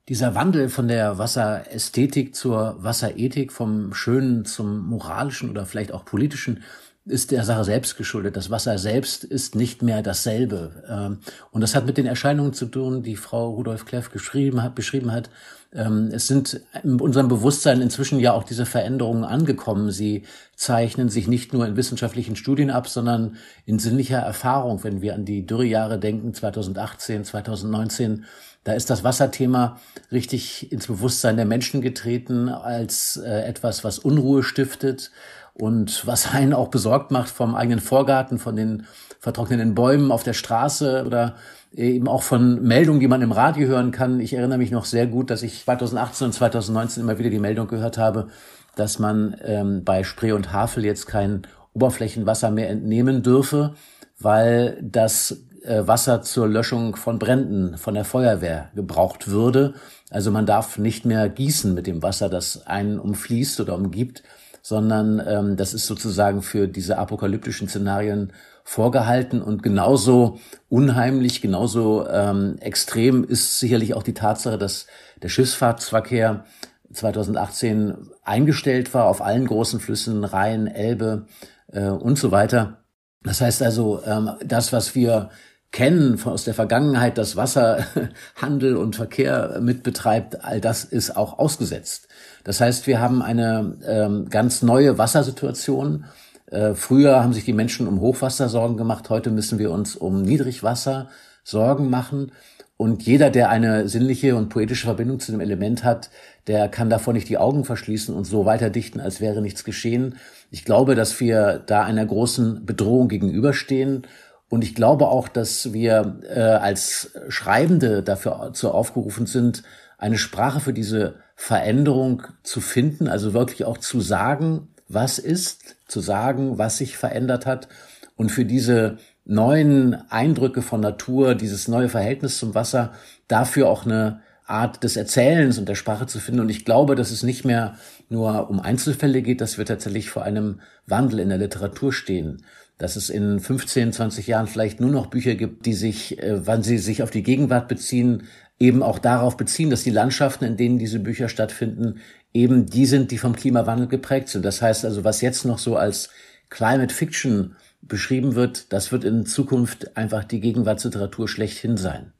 Dieser 0.08 0.34
Wandel 0.34 0.68
von 0.68 0.88
der 0.88 1.18
Wasserästhetik 1.18 2.34
zur 2.34 2.82
Wasserethik, 2.82 3.52
vom 3.52 3.94
Schönen 3.94 4.44
zum 4.44 4.88
Moralischen 4.88 5.50
oder 5.50 5.66
vielleicht 5.66 5.92
auch 5.92 6.04
Politischen, 6.04 6.64
ist 7.06 7.30
der 7.30 7.44
Sache 7.44 7.64
selbst 7.64 7.96
geschuldet. 7.96 8.36
Das 8.36 8.50
Wasser 8.50 8.78
selbst 8.78 9.24
ist 9.24 9.54
nicht 9.54 9.82
mehr 9.82 10.02
dasselbe. 10.02 10.84
Ähm, 10.88 11.18
und 11.50 11.62
das 11.62 11.74
hat 11.74 11.86
mit 11.86 11.96
den 11.96 12.06
Erscheinungen 12.06 12.52
zu 12.52 12.66
tun, 12.66 13.02
die 13.02 13.16
Frau 13.16 13.50
Rudolf 13.50 13.86
Kleff 13.86 14.10
geschrieben 14.10 14.62
hat, 14.62 14.74
beschrieben 14.74 15.10
hat. 15.10 15.30
Ähm, 15.72 16.10
es 16.12 16.26
sind 16.26 16.60
in 16.82 17.00
unserem 17.00 17.28
Bewusstsein 17.28 17.80
inzwischen 17.80 18.18
ja 18.20 18.32
auch 18.32 18.44
diese 18.44 18.66
Veränderungen 18.66 19.24
angekommen. 19.24 19.90
Sie 19.90 20.24
zeichnen 20.56 21.08
sich 21.08 21.26
nicht 21.26 21.52
nur 21.52 21.66
in 21.66 21.76
wissenschaftlichen 21.76 22.36
Studien 22.36 22.70
ab, 22.70 22.88
sondern 22.88 23.36
in 23.64 23.78
sinnlicher 23.78 24.18
Erfahrung. 24.18 24.84
Wenn 24.84 25.00
wir 25.00 25.14
an 25.14 25.24
die 25.24 25.46
Dürrejahre 25.46 25.98
denken, 25.98 26.34
2018, 26.34 27.24
2019, 27.24 28.24
da 28.64 28.74
ist 28.74 28.90
das 28.90 29.04
Wasserthema 29.04 29.80
richtig 30.12 30.70
ins 30.70 30.86
Bewusstsein 30.86 31.36
der 31.36 31.46
Menschen 31.46 31.80
getreten 31.80 32.50
als 32.50 33.16
äh, 33.16 33.42
etwas, 33.44 33.84
was 33.84 33.98
Unruhe 33.98 34.42
stiftet 34.42 35.12
und 35.54 36.06
was 36.06 36.32
einen 36.32 36.54
auch 36.54 36.68
besorgt 36.68 37.10
macht 37.10 37.30
vom 37.30 37.54
eigenen 37.54 37.80
Vorgarten, 37.80 38.38
von 38.38 38.56
den 38.56 38.86
vertrockneten 39.18 39.74
Bäumen 39.74 40.12
auf 40.12 40.22
der 40.22 40.32
Straße 40.32 41.04
oder 41.06 41.36
eben 41.74 42.08
auch 42.08 42.22
von 42.22 42.62
Meldungen, 42.62 43.00
die 43.00 43.08
man 43.08 43.22
im 43.22 43.32
Radio 43.32 43.68
hören 43.68 43.92
kann. 43.92 44.20
Ich 44.20 44.32
erinnere 44.32 44.58
mich 44.58 44.70
noch 44.70 44.84
sehr 44.84 45.06
gut, 45.06 45.30
dass 45.30 45.42
ich 45.42 45.62
2018 45.64 46.26
und 46.26 46.32
2019 46.32 47.02
immer 47.02 47.18
wieder 47.18 47.30
die 47.30 47.38
Meldung 47.38 47.68
gehört 47.68 47.98
habe, 47.98 48.28
dass 48.76 48.98
man 48.98 49.36
ähm, 49.44 49.84
bei 49.84 50.02
Spree 50.02 50.32
und 50.32 50.52
Havel 50.52 50.84
jetzt 50.84 51.06
kein 51.06 51.42
Oberflächenwasser 51.74 52.50
mehr 52.50 52.70
entnehmen 52.70 53.22
dürfe, 53.22 53.74
weil 54.18 54.78
das 54.82 55.42
äh, 55.62 55.86
Wasser 55.86 56.22
zur 56.22 56.48
Löschung 56.48 56.96
von 56.96 57.18
Bränden 57.18 57.76
von 57.76 57.94
der 57.94 58.04
Feuerwehr 58.04 58.70
gebraucht 58.74 59.28
würde. 59.28 59.74
Also 60.10 60.30
man 60.30 60.46
darf 60.46 60.78
nicht 60.78 61.04
mehr 61.04 61.28
gießen 61.28 61.74
mit 61.74 61.86
dem 61.86 62.02
Wasser, 62.02 62.28
das 62.28 62.66
einen 62.66 62.98
umfließt 62.98 63.60
oder 63.60 63.76
umgibt, 63.76 64.22
sondern 64.62 65.22
ähm, 65.26 65.56
das 65.56 65.74
ist 65.74 65.86
sozusagen 65.86 66.42
für 66.42 66.68
diese 66.68 66.98
apokalyptischen 66.98 67.68
Szenarien 67.68 68.32
vorgehalten 68.64 69.42
und 69.42 69.62
genauso 69.62 70.38
unheimlich, 70.68 71.40
genauso 71.40 72.06
ähm, 72.08 72.56
extrem 72.60 73.24
ist 73.24 73.58
sicherlich 73.58 73.94
auch 73.94 74.02
die 74.02 74.14
Tatsache, 74.14 74.58
dass 74.58 74.86
der 75.22 75.28
Schifffahrtsverkehr 75.28 76.44
2018 76.92 78.10
eingestellt 78.22 78.92
war 78.94 79.06
auf 79.06 79.22
allen 79.22 79.46
großen 79.46 79.80
Flüssen, 79.80 80.24
Rhein, 80.24 80.66
Elbe 80.66 81.26
äh, 81.72 81.88
und 81.88 82.18
so 82.18 82.30
weiter. 82.30 82.78
Das 83.22 83.40
heißt 83.40 83.62
also, 83.62 84.02
ähm, 84.06 84.30
das, 84.44 84.72
was 84.72 84.94
wir 84.94 85.30
kennen 85.72 86.20
aus 86.24 86.44
der 86.44 86.54
Vergangenheit, 86.54 87.16
dass 87.16 87.36
Wasserhandel 87.36 88.76
und 88.78 88.96
Verkehr 88.96 89.60
mitbetreibt, 89.60 90.44
all 90.44 90.60
das 90.60 90.84
ist 90.84 91.16
auch 91.16 91.38
ausgesetzt. 91.38 92.08
Das 92.44 92.60
heißt, 92.60 92.86
wir 92.86 93.00
haben 93.00 93.22
eine 93.22 93.76
ähm, 93.86 94.28
ganz 94.30 94.62
neue 94.62 94.98
Wassersituation. 94.98 96.06
Äh, 96.46 96.74
früher 96.74 97.22
haben 97.22 97.32
sich 97.32 97.44
die 97.44 97.52
Menschen 97.52 97.86
um 97.86 98.00
Hochwasser 98.00 98.48
Sorgen 98.48 98.76
gemacht, 98.76 99.10
heute 99.10 99.30
müssen 99.30 99.58
wir 99.58 99.70
uns 99.70 99.94
um 99.94 100.22
Niedrigwasser 100.22 101.08
Sorgen 101.44 101.88
machen. 101.88 102.32
Und 102.76 103.02
jeder, 103.02 103.28
der 103.28 103.50
eine 103.50 103.88
sinnliche 103.88 104.36
und 104.36 104.48
poetische 104.48 104.86
Verbindung 104.86 105.20
zu 105.20 105.32
dem 105.32 105.42
Element 105.42 105.84
hat, 105.84 106.08
der 106.46 106.66
kann 106.68 106.88
davor 106.88 107.12
nicht 107.12 107.28
die 107.28 107.36
Augen 107.36 107.66
verschließen 107.66 108.14
und 108.14 108.24
so 108.24 108.46
weiter 108.46 108.70
dichten, 108.70 109.00
als 109.00 109.20
wäre 109.20 109.42
nichts 109.42 109.64
geschehen. 109.64 110.16
Ich 110.50 110.64
glaube, 110.64 110.94
dass 110.94 111.20
wir 111.20 111.62
da 111.66 111.82
einer 111.82 112.06
großen 112.06 112.64
Bedrohung 112.64 113.08
gegenüberstehen. 113.08 114.06
Und 114.50 114.62
ich 114.64 114.74
glaube 114.74 115.06
auch, 115.06 115.28
dass 115.28 115.72
wir 115.72 116.18
äh, 116.28 116.40
als 116.40 117.12
Schreibende 117.28 118.02
dafür 118.02 118.50
zu 118.52 118.72
aufgerufen 118.72 119.26
sind, 119.26 119.62
eine 119.96 120.18
Sprache 120.18 120.58
für 120.58 120.72
diese 120.72 121.14
Veränderung 121.36 122.24
zu 122.42 122.60
finden, 122.60 123.06
also 123.06 123.32
wirklich 123.32 123.64
auch 123.64 123.78
zu 123.78 124.00
sagen, 124.00 124.68
was 124.88 125.20
ist, 125.20 125.76
zu 125.86 126.00
sagen, 126.00 126.58
was 126.58 126.78
sich 126.78 126.96
verändert 126.96 127.46
hat 127.46 127.68
und 128.16 128.30
für 128.30 128.44
diese 128.44 128.98
neuen 129.24 129.94
Eindrücke 130.10 130.62
von 130.62 130.80
Natur, 130.80 131.36
dieses 131.36 131.68
neue 131.68 131.88
Verhältnis 131.88 132.36
zum 132.38 132.54
Wasser, 132.54 132.92
dafür 133.28 133.68
auch 133.68 133.86
eine 133.86 134.20
Art 134.46 134.82
des 134.82 134.96
Erzählens 134.96 135.58
und 135.58 135.68
der 135.68 135.76
Sprache 135.76 136.06
zu 136.06 136.18
finden. 136.18 136.40
Und 136.40 136.48
ich 136.48 136.64
glaube, 136.64 136.96
dass 136.96 137.12
es 137.12 137.22
nicht 137.22 137.44
mehr 137.44 137.76
nur 138.08 138.50
um 138.50 138.58
Einzelfälle 138.58 139.22
geht, 139.22 139.40
dass 139.40 139.58
wir 139.58 139.64
tatsächlich 139.64 140.10
vor 140.10 140.24
einem 140.24 140.60
Wandel 140.86 141.20
in 141.20 141.28
der 141.28 141.38
Literatur 141.38 141.92
stehen. 141.92 142.42
Dass 142.80 142.96
es 142.96 143.10
in 143.10 143.40
15, 143.40 143.92
20 143.92 144.26
Jahren 144.26 144.46
vielleicht 144.46 144.80
nur 144.80 144.90
noch 144.90 145.08
Bücher 145.08 145.34
gibt, 145.34 145.66
die 145.66 145.74
sich, 145.74 146.18
äh, 146.18 146.46
wann 146.46 146.62
sie 146.62 146.78
sich 146.78 147.02
auf 147.02 147.10
die 147.10 147.22
Gegenwart 147.22 147.68
beziehen, 147.68 148.22
eben 148.58 148.82
auch 148.82 148.98
darauf 148.98 149.36
beziehen, 149.36 149.68
dass 149.68 149.84
die 149.84 149.90
Landschaften, 149.90 150.46
in 150.46 150.56
denen 150.56 150.78
diese 150.78 150.98
Bücher 150.98 151.28
stattfinden, 151.28 152.00
eben 152.32 152.64
die 152.64 152.86
sind, 152.86 153.10
die 153.10 153.18
vom 153.18 153.36
Klimawandel 153.36 153.86
geprägt 153.86 154.28
sind. 154.28 154.46
Das 154.46 154.62
heißt 154.62 154.86
also, 154.86 155.04
was 155.04 155.20
jetzt 155.20 155.44
noch 155.44 155.58
so 155.58 155.76
als 155.76 156.08
Climate 156.48 156.94
Fiction 156.94 157.54
beschrieben 157.82 158.34
wird, 158.34 158.72
das 158.72 158.92
wird 158.92 159.04
in 159.04 159.26
Zukunft 159.26 159.96
einfach 159.98 160.24
die 160.24 160.40
Gegenwartsliteratur 160.40 161.28
schlechthin 161.28 161.76
sein. 161.76 162.14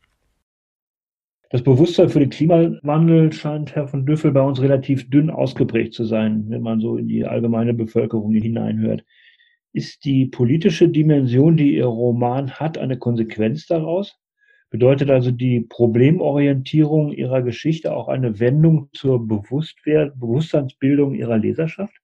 Das 1.48 1.62
Bewusstsein 1.62 2.10
für 2.10 2.20
den 2.20 2.30
Klimawandel 2.30 3.32
scheint, 3.32 3.74
Herr 3.74 3.88
von 3.88 4.04
Düffel, 4.04 4.30
bei 4.30 4.42
uns 4.42 4.60
relativ 4.60 5.08
dünn 5.08 5.30
ausgeprägt 5.30 5.94
zu 5.94 6.04
sein, 6.04 6.44
wenn 6.48 6.62
man 6.62 6.80
so 6.80 6.98
in 6.98 7.08
die 7.08 7.24
allgemeine 7.24 7.72
Bevölkerung 7.72 8.32
hineinhört. 8.32 9.04
Ist 9.72 10.04
die 10.04 10.26
politische 10.26 10.88
Dimension, 10.88 11.56
die 11.56 11.76
Ihr 11.76 11.86
Roman 11.86 12.50
hat, 12.52 12.76
eine 12.76 12.98
Konsequenz 12.98 13.66
daraus? 13.66 14.16
Bedeutet 14.70 15.10
also 15.10 15.30
die 15.30 15.60
Problemorientierung 15.60 17.12
Ihrer 17.12 17.42
Geschichte 17.42 17.94
auch 17.94 18.08
eine 18.08 18.40
Wendung 18.40 18.88
zur 18.92 19.26
Bewusstseinsbildung 19.26 21.14
Ihrer 21.14 21.38
Leserschaft? 21.38 21.94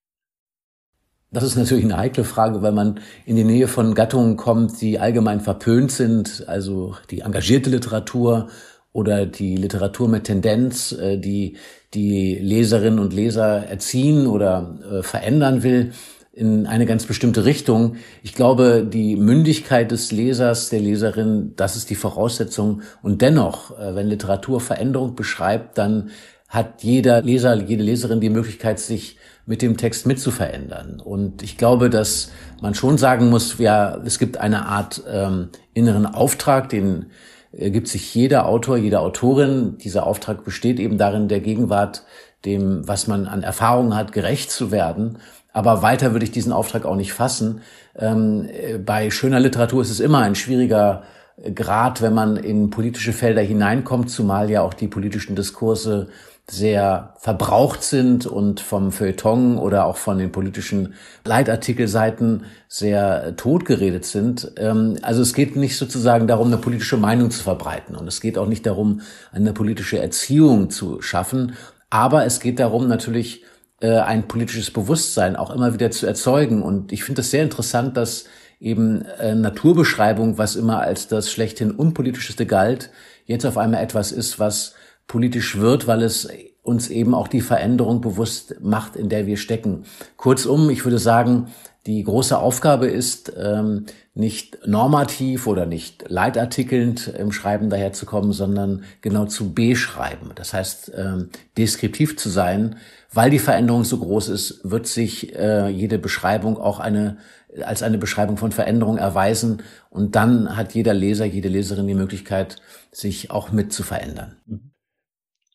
Das 1.31 1.43
ist 1.43 1.57
natürlich 1.57 1.83
eine 1.83 1.97
heikle 1.97 2.23
Frage, 2.23 2.61
weil 2.61 2.71
man 2.71 3.01
in 3.25 3.35
die 3.35 3.43
Nähe 3.43 3.67
von 3.67 3.93
Gattungen 3.95 4.37
kommt, 4.37 4.79
die 4.81 4.97
allgemein 4.97 5.41
verpönt 5.41 5.91
sind, 5.91 6.45
also 6.47 6.95
die 7.11 7.19
engagierte 7.19 7.69
Literatur 7.69 8.47
oder 8.93 9.25
die 9.25 9.57
Literatur 9.57 10.07
mit 10.07 10.23
Tendenz, 10.23 10.93
äh, 10.93 11.17
die 11.17 11.57
die 11.93 12.35
Leserinnen 12.35 12.99
und 12.99 13.13
Leser 13.13 13.67
erziehen 13.67 14.25
oder 14.25 14.79
äh, 14.89 15.03
verändern 15.03 15.63
will 15.63 15.91
in 16.37 16.67
eine 16.67 16.85
ganz 16.85 17.05
bestimmte 17.05 17.45
Richtung. 17.45 17.95
Ich 18.21 18.35
glaube, 18.35 18.87
die 18.87 19.15
Mündigkeit 19.15 19.89
des 19.91 20.11
Lesers, 20.11 20.69
der 20.69 20.79
Leserin, 20.79 21.53
das 21.55 21.75
ist 21.75 21.89
die 21.89 21.95
Voraussetzung. 21.95 22.83
Und 23.01 23.21
dennoch, 23.23 23.77
äh, 23.77 23.95
wenn 23.95 24.07
Literatur 24.07 24.61
Veränderung 24.61 25.15
beschreibt, 25.15 25.77
dann 25.77 26.11
hat 26.47 26.83
jeder 26.83 27.23
Leser, 27.23 27.55
jede 27.55 27.83
Leserin 27.83 28.21
die 28.21 28.29
Möglichkeit, 28.29 28.79
sich 28.79 29.17
mit 29.47 29.61
dem 29.61 29.77
Text 29.77 30.05
mitzuverändern. 30.05 30.99
Und 30.99 31.41
ich 31.41 31.57
glaube, 31.57 31.89
dass 31.89 32.31
man 32.61 32.75
schon 32.75 32.97
sagen 32.97 33.29
muss, 33.29 33.57
ja, 33.57 33.97
es 34.05 34.19
gibt 34.19 34.37
eine 34.37 34.67
Art 34.67 35.01
ähm, 35.09 35.49
inneren 35.73 36.05
Auftrag, 36.05 36.69
den 36.69 37.07
äh, 37.51 37.71
gibt 37.71 37.87
sich 37.87 38.13
jeder 38.13 38.45
Autor, 38.45 38.77
jede 38.77 38.99
Autorin. 38.99 39.77
Dieser 39.79 40.05
Auftrag 40.05 40.43
besteht 40.43 40.79
eben 40.79 40.99
darin, 40.99 41.27
der 41.29 41.39
Gegenwart, 41.39 42.03
dem, 42.45 42.87
was 42.87 43.07
man 43.07 43.25
an 43.25 43.41
Erfahrungen 43.41 43.95
hat, 43.95 44.11
gerecht 44.11 44.51
zu 44.51 44.71
werden. 44.71 45.17
Aber 45.57 45.81
weiter 45.81 46.11
würde 46.11 46.23
ich 46.23 46.29
diesen 46.29 46.53
Auftrag 46.53 46.85
auch 46.85 46.95
nicht 46.95 47.13
fassen. 47.13 47.61
Ähm, 47.97 48.47
äh, 48.47 48.77
bei 48.77 49.09
schöner 49.09 49.39
Literatur 49.39 49.81
ist 49.81 49.89
es 49.89 49.99
immer 49.99 50.19
ein 50.19 50.35
schwieriger 50.35 51.01
äh, 51.41 51.51
Grad, 51.51 52.03
wenn 52.03 52.13
man 52.13 52.37
in 52.37 52.69
politische 52.69 53.11
Felder 53.11 53.41
hineinkommt, 53.41 54.11
zumal 54.11 54.51
ja 54.51 54.61
auch 54.61 54.75
die 54.75 54.87
politischen 54.87 55.35
Diskurse 55.35 56.09
sehr 56.47 57.15
verbraucht 57.17 57.81
sind 57.81 58.27
und 58.27 58.59
vom 58.59 58.91
Feuilleton 58.91 59.57
oder 59.57 59.85
auch 59.85 59.97
von 59.97 60.19
den 60.19 60.31
politischen 60.31 60.93
Leitartikelseiten 61.25 62.43
sehr 62.67 63.35
totgeredet 63.35 64.05
sind. 64.05 64.51
Ähm, 64.57 64.99
also 65.01 65.23
es 65.23 65.33
geht 65.33 65.55
nicht 65.55 65.75
sozusagen 65.75 66.27
darum, 66.27 66.49
eine 66.49 66.57
politische 66.57 66.97
Meinung 66.97 67.31
zu 67.31 67.41
verbreiten 67.41 67.95
und 67.95 68.07
es 68.07 68.21
geht 68.21 68.37
auch 68.37 68.47
nicht 68.47 68.67
darum, 68.67 69.01
eine 69.31 69.53
politische 69.53 69.97
Erziehung 69.97 70.69
zu 70.69 71.01
schaffen, 71.01 71.53
aber 71.89 72.25
es 72.25 72.41
geht 72.41 72.59
darum 72.59 72.87
natürlich, 72.87 73.43
äh, 73.79 73.99
ein 73.99 74.27
politisches 74.27 74.71
Bewusstsein 74.71 75.35
auch 75.35 75.51
immer 75.51 75.73
wieder 75.73 75.91
zu 75.91 76.07
erzeugen. 76.07 76.61
Und 76.61 76.91
ich 76.91 77.03
finde 77.03 77.21
es 77.21 77.31
sehr 77.31 77.43
interessant, 77.43 77.97
dass 77.97 78.25
eben 78.59 79.03
äh, 79.03 79.35
Naturbeschreibung, 79.35 80.37
was 80.37 80.55
immer 80.55 80.79
als 80.81 81.07
das 81.07 81.31
schlechthin 81.31 81.71
unpolitischeste 81.71 82.45
galt, 82.45 82.89
jetzt 83.25 83.45
auf 83.45 83.57
einmal 83.57 83.83
etwas 83.83 84.11
ist, 84.11 84.39
was 84.39 84.73
politisch 85.07 85.57
wird, 85.57 85.87
weil 85.87 86.01
es 86.01 86.27
uns 86.63 86.89
eben 86.89 87.13
auch 87.13 87.27
die 87.27 87.41
Veränderung 87.41 88.01
bewusst 88.01 88.55
macht, 88.61 88.95
in 88.95 89.09
der 89.09 89.25
wir 89.25 89.37
stecken. 89.37 89.85
Kurzum, 90.17 90.69
ich 90.69 90.83
würde 90.83 90.99
sagen, 90.99 91.47
die 91.87 92.03
große 92.03 92.37
Aufgabe 92.37 92.87
ist, 92.87 93.33
ähm, 93.37 93.85
nicht 94.13 94.67
normativ 94.67 95.47
oder 95.47 95.65
nicht 95.65 96.05
leitartikelnd 96.09 97.07
im 97.07 97.31
Schreiben 97.31 97.69
daherzukommen, 97.69 98.33
sondern 98.33 98.83
genau 99.01 99.25
zu 99.25 99.53
beschreiben. 99.53 100.31
Das 100.35 100.53
heißt, 100.53 100.91
ähm, 100.95 101.29
deskriptiv 101.57 102.17
zu 102.17 102.29
sein, 102.29 102.75
weil 103.13 103.29
die 103.29 103.39
Veränderung 103.39 103.85
so 103.85 103.97
groß 103.99 104.27
ist, 104.29 104.69
wird 104.69 104.85
sich 104.85 105.33
äh, 105.35 105.69
jede 105.69 105.97
Beschreibung 105.97 106.57
auch 106.57 106.79
eine 106.79 107.17
als 107.63 107.81
eine 107.81 107.97
Beschreibung 107.97 108.37
von 108.37 108.51
Veränderung 108.51 108.97
erweisen 108.97 109.63
und 109.89 110.15
dann 110.15 110.55
hat 110.55 110.75
jeder 110.75 110.93
Leser, 110.93 111.25
jede 111.25 111.47
Leserin 111.47 111.87
die 111.87 111.95
Möglichkeit, 111.95 112.57
sich 112.91 113.31
auch 113.31 113.51
mit 113.51 113.73
zu 113.73 113.81
verändern. 113.81 114.35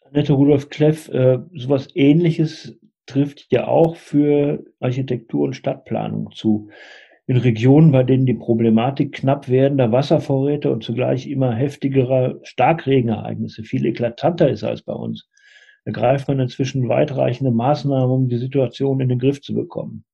Annette 0.04 0.32
Rudolf 0.32 0.68
Kleff, 0.68 1.08
äh, 1.10 1.38
sowas 1.54 1.88
ähnliches 1.94 2.74
trifft 3.06 3.46
ja 3.50 3.66
auch 3.66 3.96
für 3.96 4.64
Architektur 4.80 5.44
und 5.44 5.54
Stadtplanung 5.54 6.30
zu. 6.32 6.70
in 7.26 7.36
Regionen, 7.36 7.92
bei 7.92 8.02
denen 8.02 8.26
die 8.26 8.34
Problematik 8.34 9.12
knapp 9.12 9.48
werdender 9.48 9.92
Wasservorräte 9.92 10.70
und 10.72 10.82
zugleich 10.82 11.28
immer 11.28 11.54
heftigerer 11.54 12.40
Starkregenereignisse 12.42 13.62
viel 13.62 13.86
eklatanter 13.86 14.50
ist 14.50 14.64
als 14.64 14.82
bei 14.82 14.92
uns, 14.92 15.28
ergreift 15.84 16.28
man 16.28 16.40
inzwischen 16.40 16.88
weitreichende 16.88 17.52
Maßnahmen, 17.52 18.10
um 18.10 18.28
die 18.28 18.38
Situation 18.38 19.00
in 19.00 19.08
den 19.08 19.18
Griff 19.18 19.40
zu 19.40 19.54
bekommen. 19.54 20.04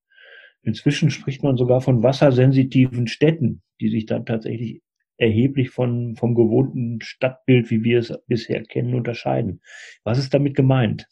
Inzwischen 0.63 1.11
spricht 1.11 1.43
man 1.43 1.57
sogar 1.57 1.81
von 1.81 2.03
wassersensitiven 2.03 3.07
Städten, 3.07 3.63
die 3.81 3.89
sich 3.89 4.07
dann 4.07 4.27
tatsächlich 4.27 4.83
erheblich 5.17 5.71
von, 5.71 6.15
vom 6.17 6.35
gewohnten 6.35 7.01
Stadtbild, 7.01 7.71
wie 7.71 7.83
wir 7.85 7.99
es 8.01 8.13
bisher 8.27 8.63
kennen, 8.63 8.95
unterscheiden. 8.95 9.61
Was 10.05 10.19
ist 10.19 10.35
damit 10.35 10.55
gemeint? 10.55 11.07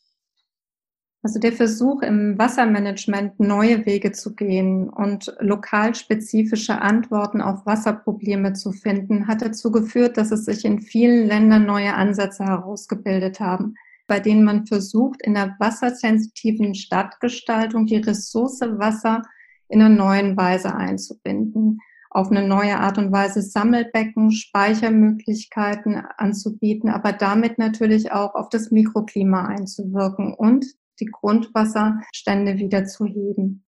Also 1.26 1.40
der 1.40 1.52
Versuch 1.52 2.02
im 2.02 2.38
Wassermanagement 2.38 3.40
neue 3.40 3.84
Wege 3.84 4.12
zu 4.12 4.36
gehen 4.36 4.88
und 4.88 5.34
lokalspezifische 5.40 6.80
Antworten 6.80 7.40
auf 7.40 7.66
Wasserprobleme 7.66 8.52
zu 8.52 8.70
finden, 8.70 9.26
hat 9.26 9.42
dazu 9.42 9.72
geführt, 9.72 10.18
dass 10.18 10.30
es 10.30 10.44
sich 10.44 10.64
in 10.64 10.80
vielen 10.80 11.26
Ländern 11.26 11.66
neue 11.66 11.94
Ansätze 11.94 12.44
herausgebildet 12.44 13.40
haben, 13.40 13.74
bei 14.06 14.20
denen 14.20 14.44
man 14.44 14.68
versucht, 14.68 15.20
in 15.20 15.34
der 15.34 15.56
wassersensitiven 15.58 16.76
Stadtgestaltung 16.76 17.86
die 17.86 17.96
Ressource 17.96 18.60
Wasser 18.60 19.22
in 19.68 19.82
einer 19.82 19.92
neuen 19.92 20.36
Weise 20.36 20.76
einzubinden, 20.76 21.80
auf 22.08 22.30
eine 22.30 22.46
neue 22.46 22.78
Art 22.78 22.98
und 22.98 23.10
Weise 23.10 23.42
Sammelbecken, 23.42 24.30
Speichermöglichkeiten 24.30 25.96
anzubieten, 26.18 26.88
aber 26.88 27.12
damit 27.12 27.58
natürlich 27.58 28.12
auch 28.12 28.36
auf 28.36 28.48
das 28.48 28.70
Mikroklima 28.70 29.46
einzuwirken 29.46 30.32
und 30.32 30.64
die 31.00 31.06
Grundwasserstände 31.06 32.58
wieder 32.58 32.84
zu 32.84 33.04
heben. 33.06 33.66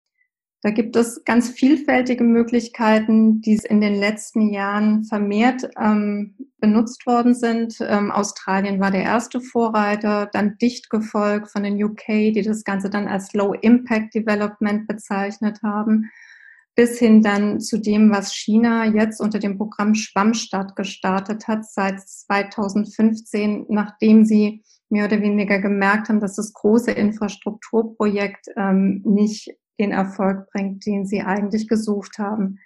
Da 0.65 0.71
gibt 0.71 0.95
es 0.95 1.25
ganz 1.25 1.51
vielfältige 1.51 2.23
Möglichkeiten, 2.23 3.41
die 3.41 3.61
in 3.69 3.81
den 3.81 3.97
letzten 3.97 4.53
Jahren 4.53 5.03
vermehrt 5.05 5.69
ähm, 5.77 6.37
benutzt 6.59 7.05
worden 7.05 7.35
sind. 7.35 7.79
Ähm, 7.81 8.13
Australien 8.13 8.79
war 8.79 8.93
der 8.93 9.03
erste 9.03 9.41
Vorreiter, 9.41 10.31
dann 10.33 10.57
dicht 10.59 10.89
gefolgt 10.89 11.51
von 11.51 11.65
den 11.65 11.83
UK, 11.83 12.07
die 12.07 12.43
das 12.43 12.63
Ganze 12.63 12.91
dann 12.91 13.09
als 13.09 13.33
Low 13.33 13.55
Impact 13.55 14.15
Development 14.15 14.87
bezeichnet 14.87 15.61
haben, 15.65 16.13
bis 16.75 16.99
hin 16.99 17.23
dann 17.23 17.61
zu 17.61 17.79
dem, 17.79 18.11
was 18.11 18.35
China 18.35 18.87
jetzt 18.87 19.21
unter 19.21 19.39
dem 19.39 19.59
Programm 19.59 19.95
Schwammstadt 19.95 20.75
gestartet 20.75 21.47
hat 21.49 21.65
seit 21.67 22.01
2015, 22.01 23.67
nachdem 23.69 24.25
sie 24.25 24.63
mehr 24.89 25.07
oder 25.07 25.21
weniger 25.21 25.59
gemerkt 25.59 26.09
haben, 26.09 26.21
dass 26.21 26.37
das 26.37 26.53
große 26.53 26.93
Infrastrukturprojekt 26.93 28.47
ähm, 28.57 29.03
nicht 29.05 29.55
den 29.79 29.91
Erfolg 29.91 30.51
bringt, 30.51 30.87
den 30.87 31.07
sie 31.07 31.23
eigentlich 31.23 31.69
gesucht 31.69 32.19
haben. 32.19 32.59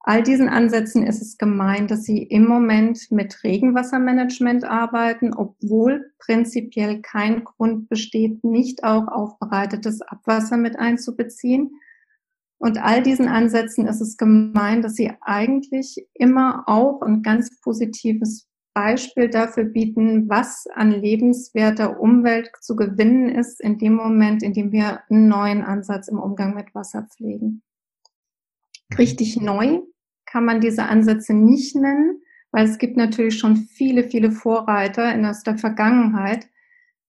All 0.00 0.22
diesen 0.22 0.48
Ansätzen 0.48 1.04
ist 1.04 1.20
es 1.20 1.36
gemeint, 1.36 1.90
dass 1.90 2.04
sie 2.04 2.22
im 2.22 2.46
Moment 2.46 3.10
mit 3.10 3.42
Regenwassermanagement 3.42 4.64
arbeiten, 4.64 5.34
obwohl 5.34 6.12
prinzipiell 6.20 7.00
kein 7.02 7.42
Grund 7.42 7.88
besteht, 7.88 8.44
nicht 8.44 8.84
auch 8.84 9.08
aufbereitetes 9.08 10.02
Abwasser 10.02 10.56
mit 10.56 10.78
einzubeziehen. 10.78 11.72
Und 12.58 12.78
all 12.78 13.02
diesen 13.02 13.28
Ansätzen 13.28 13.86
ist 13.86 14.00
es 14.00 14.16
gemeint, 14.16 14.84
dass 14.84 14.94
sie 14.94 15.12
eigentlich 15.20 16.06
immer 16.14 16.64
auch 16.66 17.02
ein 17.02 17.22
ganz 17.22 17.60
positives 17.60 18.48
Beispiel 18.76 19.30
dafür 19.30 19.64
bieten, 19.64 20.28
was 20.28 20.66
an 20.74 20.90
lebenswerter 20.90 21.98
Umwelt 21.98 22.50
zu 22.60 22.76
gewinnen 22.76 23.30
ist 23.30 23.60
in 23.60 23.78
dem 23.78 23.94
Moment, 23.94 24.42
in 24.42 24.52
dem 24.52 24.70
wir 24.70 25.00
einen 25.08 25.28
neuen 25.28 25.62
Ansatz 25.62 26.08
im 26.08 26.18
Umgang 26.18 26.54
mit 26.54 26.74
Wasser 26.74 27.08
pflegen. 27.10 27.62
Mhm. 28.90 28.96
Richtig 28.98 29.40
neu 29.40 29.80
kann 30.26 30.44
man 30.44 30.60
diese 30.60 30.84
Ansätze 30.84 31.32
nicht 31.32 31.74
nennen, 31.74 32.20
weil 32.50 32.66
es 32.66 32.78
gibt 32.78 32.96
natürlich 32.96 33.38
schon 33.38 33.56
viele, 33.56 34.04
viele 34.04 34.30
Vorreiter 34.30 35.14
in 35.14 35.24
aus 35.24 35.42
der 35.42 35.56
Vergangenheit. 35.56 36.46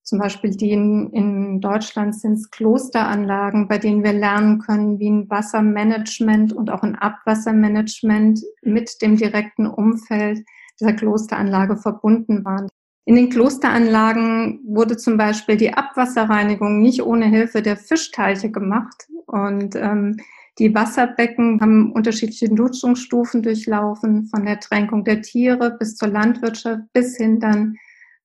Zum 0.07 0.19
Beispiel 0.19 0.51
die 0.51 0.71
in, 0.71 1.09
in 1.09 1.59
Deutschland 1.59 2.15
sind 2.15 2.35
es 2.35 2.49
Klosteranlagen, 2.49 3.67
bei 3.67 3.77
denen 3.77 4.05
wir 4.05 4.13
lernen 4.13 4.59
können, 4.59 4.99
wie 4.99 5.09
ein 5.09 5.29
Wassermanagement 5.29 6.53
und 6.53 6.69
auch 6.69 6.81
ein 6.81 6.95
Abwassermanagement 6.95 8.39
mit 8.61 9.01
dem 9.01 9.17
direkten 9.17 9.67
Umfeld 9.67 10.45
dieser 10.79 10.93
Klosteranlage 10.93 11.75
verbunden 11.75 12.45
waren. 12.45 12.69
In 13.03 13.15
den 13.15 13.29
Klosteranlagen 13.29 14.62
wurde 14.65 14.95
zum 14.95 15.17
Beispiel 15.17 15.58
die 15.58 15.73
Abwasserreinigung 15.73 16.82
nicht 16.82 17.03
ohne 17.03 17.25
Hilfe 17.25 17.62
der 17.62 17.75
Fischteiche 17.75 18.49
gemacht 18.49 19.10
und 19.25 19.75
ähm, 19.75 20.15
die 20.58 20.73
Wasserbecken 20.73 21.60
haben 21.60 21.91
unterschiedliche 21.91 22.53
Nutzungsstufen 22.53 23.43
durchlaufen, 23.43 24.27
von 24.27 24.45
der 24.45 24.62
Tränkung 24.62 25.03
der 25.03 25.21
Tiere 25.21 25.75
bis 25.77 25.97
zur 25.97 26.08
Landwirtschaft 26.08 26.84
bis 26.93 27.17
hin 27.17 27.41
dann 27.41 27.75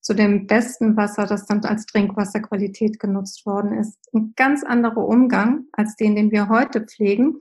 zu 0.03 0.15
dem 0.15 0.47
besten 0.47 0.97
Wasser, 0.97 1.27
das 1.27 1.47
dann 1.47 1.65
als 1.65 1.87
Trinkwasserqualität 1.87 3.01
genutzt 3.01 3.47
worden 3.47 3.79
ist. 3.79 3.99
Ein 4.13 4.35
ganz 4.37 4.63
anderer 4.63 5.07
Umgang 5.07 5.65
als 5.73 5.97
den, 5.97 6.17
den 6.17 6.31
wir 6.31 6.49
heute 6.49 6.83
pflegen, 6.83 7.41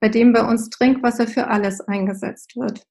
bei 0.00 0.08
dem 0.08 0.32
bei 0.32 0.48
uns 0.48 0.70
Trinkwasser 0.70 1.26
für 1.26 1.48
alles 1.48 1.80
eingesetzt 1.82 2.56
wird 2.56 2.86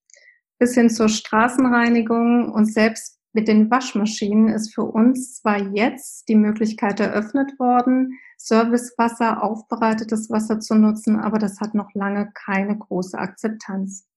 bis 0.60 0.74
hin 0.74 0.90
zur 0.90 1.10
Straßenreinigung 1.10 2.52
und 2.52 2.66
selbst 2.66 3.20
mit 3.34 3.48
den 3.48 3.70
Waschmaschinen 3.70 4.50
ist 4.50 4.74
für 4.74 4.84
uns 4.84 5.36
zwar 5.36 5.60
jetzt 5.76 6.28
die 6.28 6.36
Möglichkeit 6.36 7.00
eröffnet 7.00 7.60
worden, 7.60 8.18
Servicewasser, 8.38 9.44
aufbereitetes 9.44 10.30
Wasser 10.30 10.60
zu 10.60 10.76
nutzen, 10.76 11.20
aber 11.20 11.38
das 11.38 11.60
hat 11.60 11.76
noch 11.76 11.94
lange 11.94 12.32
keine 12.34 12.78
große 12.78 13.18
Akzeptanz. 13.18 14.08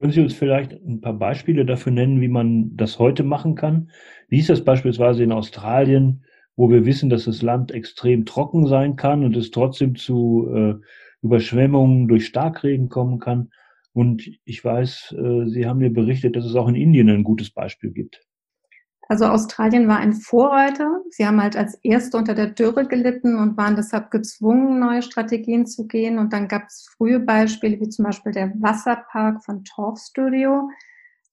Können 0.00 0.12
Sie 0.12 0.20
uns 0.20 0.34
vielleicht 0.34 0.72
ein 0.72 1.00
paar 1.00 1.14
Beispiele 1.14 1.66
dafür 1.66 1.90
nennen, 1.92 2.20
wie 2.20 2.28
man 2.28 2.76
das 2.76 2.98
heute 3.00 3.24
machen 3.24 3.56
kann? 3.56 3.90
Wie 4.28 4.38
ist 4.38 4.48
das 4.48 4.64
beispielsweise 4.64 5.24
in 5.24 5.32
Australien, 5.32 6.24
wo 6.54 6.70
wir 6.70 6.86
wissen, 6.86 7.10
dass 7.10 7.24
das 7.24 7.42
Land 7.42 7.72
extrem 7.72 8.24
trocken 8.24 8.66
sein 8.66 8.94
kann 8.94 9.24
und 9.24 9.36
es 9.36 9.50
trotzdem 9.50 9.96
zu 9.96 10.48
äh, 10.54 10.74
Überschwemmungen 11.22 12.06
durch 12.06 12.26
Starkregen 12.26 12.88
kommen 12.88 13.18
kann? 13.18 13.50
Und 13.92 14.30
ich 14.44 14.64
weiß, 14.64 15.16
äh, 15.18 15.46
Sie 15.48 15.66
haben 15.66 15.78
mir 15.78 15.92
berichtet, 15.92 16.36
dass 16.36 16.44
es 16.44 16.54
auch 16.54 16.68
in 16.68 16.76
Indien 16.76 17.10
ein 17.10 17.24
gutes 17.24 17.50
Beispiel 17.50 17.90
gibt. 17.90 18.27
Also 19.10 19.24
Australien 19.24 19.88
war 19.88 19.96
ein 19.96 20.12
Vorreiter. 20.12 21.00
Sie 21.08 21.26
haben 21.26 21.42
halt 21.42 21.56
als 21.56 21.76
Erste 21.82 22.18
unter 22.18 22.34
der 22.34 22.48
Dürre 22.48 22.86
gelitten 22.86 23.38
und 23.38 23.56
waren 23.56 23.74
deshalb 23.74 24.10
gezwungen, 24.10 24.78
neue 24.78 25.00
Strategien 25.00 25.66
zu 25.66 25.86
gehen. 25.86 26.18
Und 26.18 26.34
dann 26.34 26.46
gab 26.46 26.66
es 26.66 26.86
frühe 26.94 27.18
Beispiele, 27.18 27.80
wie 27.80 27.88
zum 27.88 28.04
Beispiel 28.04 28.32
der 28.32 28.52
Wasserpark 28.60 29.42
von 29.42 29.64
Torf 29.64 29.98
Studio, 29.98 30.68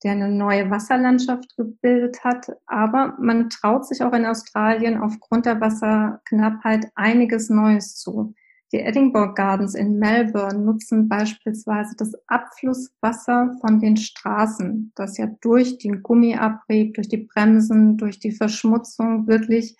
der 0.05 0.13
eine 0.13 0.29
neue 0.29 0.71
Wasserlandschaft 0.71 1.57
gebildet 1.57 2.23
hat. 2.23 2.47
Aber 2.65 3.17
man 3.19 3.49
traut 3.49 3.85
sich 3.85 4.01
auch 4.03 4.13
in 4.13 4.25
Australien 4.25 4.97
aufgrund 4.97 5.45
der 5.45 5.59
Wasserknappheit 5.59 6.87
einiges 6.95 7.49
Neues 7.49 7.97
zu. 7.97 8.33
Die 8.75 8.81
Edinburgh 8.81 9.33
Gardens 9.35 9.73
in 9.73 9.99
Melbourne 9.99 10.59
nutzen 10.59 11.07
beispielsweise 11.07 11.95
das 11.95 12.11
Abflusswasser 12.27 13.55
von 13.61 13.79
den 13.79 13.95
Straßen, 13.95 14.91
das 14.95 15.17
ja 15.17 15.27
durch 15.39 15.77
den 15.77 16.03
Gummiabrieb, 16.03 16.95
durch 16.95 17.07
die 17.07 17.25
Bremsen, 17.33 17.95
durch 17.95 18.19
die 18.19 18.33
Verschmutzung 18.33 19.27
wirklich 19.27 19.77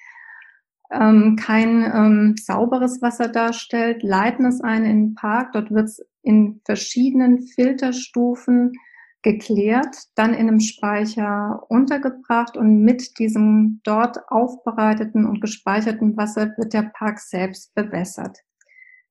ähm, 0.91 1.35
kein 1.35 1.83
ähm, 1.93 2.35
sauberes 2.37 3.01
Wasser 3.01 3.27
darstellt, 3.27 4.01
leiten 4.01 4.45
es 4.45 4.61
ein 4.61 4.85
in 4.85 5.07
den 5.07 5.15
Park. 5.15 5.51
Dort 5.51 5.71
wird 5.71 5.89
es 5.89 6.01
in 6.21 6.61
verschiedenen 6.63 7.41
Filterstufen 7.41 8.71
geklärt, 9.23 9.97
dann 10.15 10.33
in 10.33 10.47
einem 10.47 10.61
Speicher 10.61 11.65
untergebracht 11.67 12.55
und 12.55 12.81
mit 12.81 13.19
diesem 13.19 13.81
dort 13.83 14.19
aufbereiteten 14.29 15.25
und 15.25 15.41
gespeicherten 15.41 16.15
Wasser 16.15 16.53
wird 16.55 16.71
der 16.71 16.93
Park 16.97 17.19
selbst 17.19 17.75
bewässert. 17.75 18.39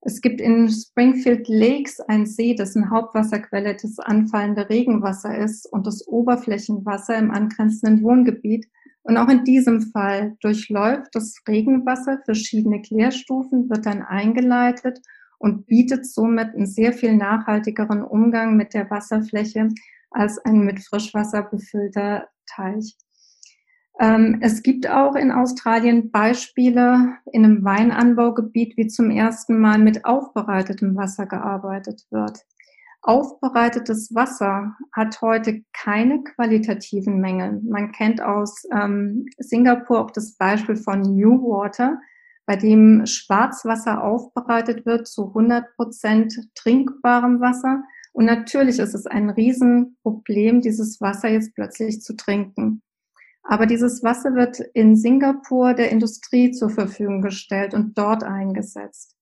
Es 0.07 0.21
gibt 0.21 0.39
in 0.39 0.69
Springfield 0.69 1.47
Lakes 1.47 1.99
ein 1.99 2.27
See, 2.27 2.53
dessen 2.53 2.91
Hauptwasserquelle 2.91 3.75
das 3.75 3.97
anfallende 3.97 4.69
Regenwasser 4.69 5.35
ist 5.35 5.65
und 5.73 5.87
das 5.87 6.07
Oberflächenwasser 6.07 7.17
im 7.17 7.31
angrenzenden 7.31 8.03
Wohngebiet. 8.03 8.67
Und 9.01 9.17
auch 9.17 9.29
in 9.29 9.43
diesem 9.43 9.81
Fall 9.81 10.37
durchläuft 10.41 11.07
das 11.13 11.41
Regenwasser 11.47 12.19
verschiedene 12.23 12.83
Klärstufen, 12.83 13.67
wird 13.67 13.87
dann 13.87 14.03
eingeleitet 14.03 14.99
und 15.39 15.65
bietet 15.65 16.05
somit 16.05 16.53
einen 16.53 16.67
sehr 16.67 16.93
viel 16.93 17.15
nachhaltigeren 17.15 18.03
Umgang 18.03 18.55
mit 18.55 18.75
der 18.75 18.91
Wasserfläche 18.91 19.69
als 20.11 20.37
ein 20.37 20.59
mit 20.59 20.83
Frischwasser 20.83 21.41
befüllter 21.41 22.27
Teich. 22.45 22.95
Ähm, 23.99 24.39
es 24.41 24.61
gibt 24.61 24.89
auch 24.89 25.15
in 25.15 25.31
Australien 25.31 26.11
Beispiele 26.11 27.17
in 27.31 27.45
einem 27.45 27.63
Weinanbaugebiet, 27.63 28.75
wie 28.77 28.87
zum 28.87 29.09
ersten 29.09 29.59
Mal 29.59 29.77
mit 29.77 30.05
aufbereitetem 30.05 30.95
Wasser 30.95 31.25
gearbeitet 31.25 32.05
wird. 32.11 32.39
Aufbereitetes 33.01 34.13
Wasser 34.15 34.75
hat 34.91 35.21
heute 35.21 35.63
keine 35.73 36.23
qualitativen 36.23 37.21
Mängel. 37.21 37.61
Man 37.63 37.91
kennt 37.91 38.19
aus 38.19 38.65
ähm, 38.75 39.27
Singapur 39.37 39.99
auch 39.99 40.11
das 40.11 40.35
Beispiel 40.37 40.75
von 40.75 41.01
New 41.01 41.39
Water, 41.43 41.99
bei 42.47 42.55
dem 42.55 43.05
Schwarzwasser 43.05 44.03
aufbereitet 44.03 44.85
wird 44.85 45.07
zu 45.07 45.27
100 45.27 45.75
Prozent 45.75 46.35
trinkbarem 46.55 47.39
Wasser. 47.39 47.83
Und 48.11 48.25
natürlich 48.25 48.79
ist 48.79 48.93
es 48.93 49.07
ein 49.07 49.29
Riesenproblem, 49.29 50.61
dieses 50.61 50.99
Wasser 50.99 51.29
jetzt 51.29 51.53
plötzlich 51.53 52.01
zu 52.01 52.15
trinken. 52.15 52.81
Aber 53.47 53.65
dieses 53.65 54.03
Wasser 54.03 54.35
wird 54.35 54.59
in 54.73 54.95
Singapur 54.95 55.73
der 55.73 55.91
Industrie 55.91 56.51
zur 56.51 56.69
Verfügung 56.69 57.21
gestellt 57.21 57.73
und 57.73 57.97
dort 57.97 58.23
eingesetzt. 58.23 59.15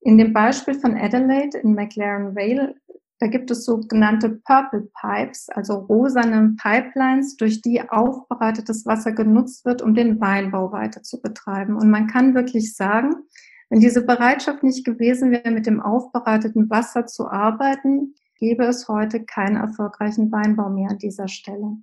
In 0.00 0.18
dem 0.18 0.32
Beispiel 0.32 0.74
von 0.74 0.96
Adelaide 0.96 1.58
in 1.58 1.74
McLaren 1.74 2.34
Vale 2.34 2.74
da 3.22 3.28
gibt 3.28 3.52
es 3.52 3.64
sogenannte 3.64 4.30
Purple 4.30 4.88
Pipes, 5.00 5.48
also 5.48 5.74
rosane 5.74 6.56
Pipelines, 6.60 7.36
durch 7.36 7.62
die 7.62 7.80
aufbereitetes 7.88 8.84
Wasser 8.84 9.12
genutzt 9.12 9.64
wird, 9.64 9.80
um 9.80 9.94
den 9.94 10.20
Weinbau 10.20 10.72
weiter 10.72 11.04
zu 11.04 11.22
betreiben. 11.22 11.76
Und 11.76 11.88
man 11.88 12.08
kann 12.08 12.34
wirklich 12.34 12.74
sagen, 12.74 13.14
wenn 13.70 13.78
diese 13.78 14.04
Bereitschaft 14.04 14.64
nicht 14.64 14.84
gewesen 14.84 15.30
wäre, 15.30 15.52
mit 15.52 15.66
dem 15.66 15.80
aufbereiteten 15.80 16.68
Wasser 16.68 17.06
zu 17.06 17.28
arbeiten, 17.28 18.16
gäbe 18.40 18.64
es 18.64 18.88
heute 18.88 19.24
keinen 19.24 19.54
erfolgreichen 19.54 20.32
Weinbau 20.32 20.68
mehr 20.68 20.90
an 20.90 20.98
dieser 20.98 21.28
Stelle. 21.28 21.76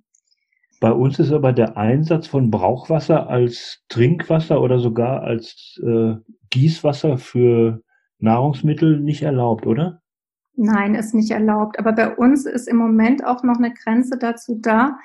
Bei 0.80 0.92
uns 0.92 1.18
ist 1.18 1.30
aber 1.30 1.52
der 1.52 1.76
Einsatz 1.76 2.26
von 2.26 2.50
Brauchwasser 2.50 3.28
als 3.28 3.84
Trinkwasser 3.88 4.62
oder 4.62 4.78
sogar 4.78 5.22
als 5.22 5.78
äh, 5.84 6.14
Gießwasser 6.48 7.18
für 7.18 7.82
Nahrungsmittel 8.18 8.98
nicht 8.98 9.22
erlaubt, 9.22 9.66
oder? 9.66 10.00
Nein, 10.56 10.94
ist 10.94 11.14
nicht 11.14 11.30
erlaubt. 11.30 11.78
Aber 11.78 11.92
bei 11.92 12.16
uns 12.16 12.46
ist 12.46 12.66
im 12.66 12.76
Moment 12.76 13.24
auch 13.24 13.42
noch 13.42 13.58
eine 13.58 13.72
Grenze 13.72 14.18
dazu 14.18 14.58
da, 14.60 14.98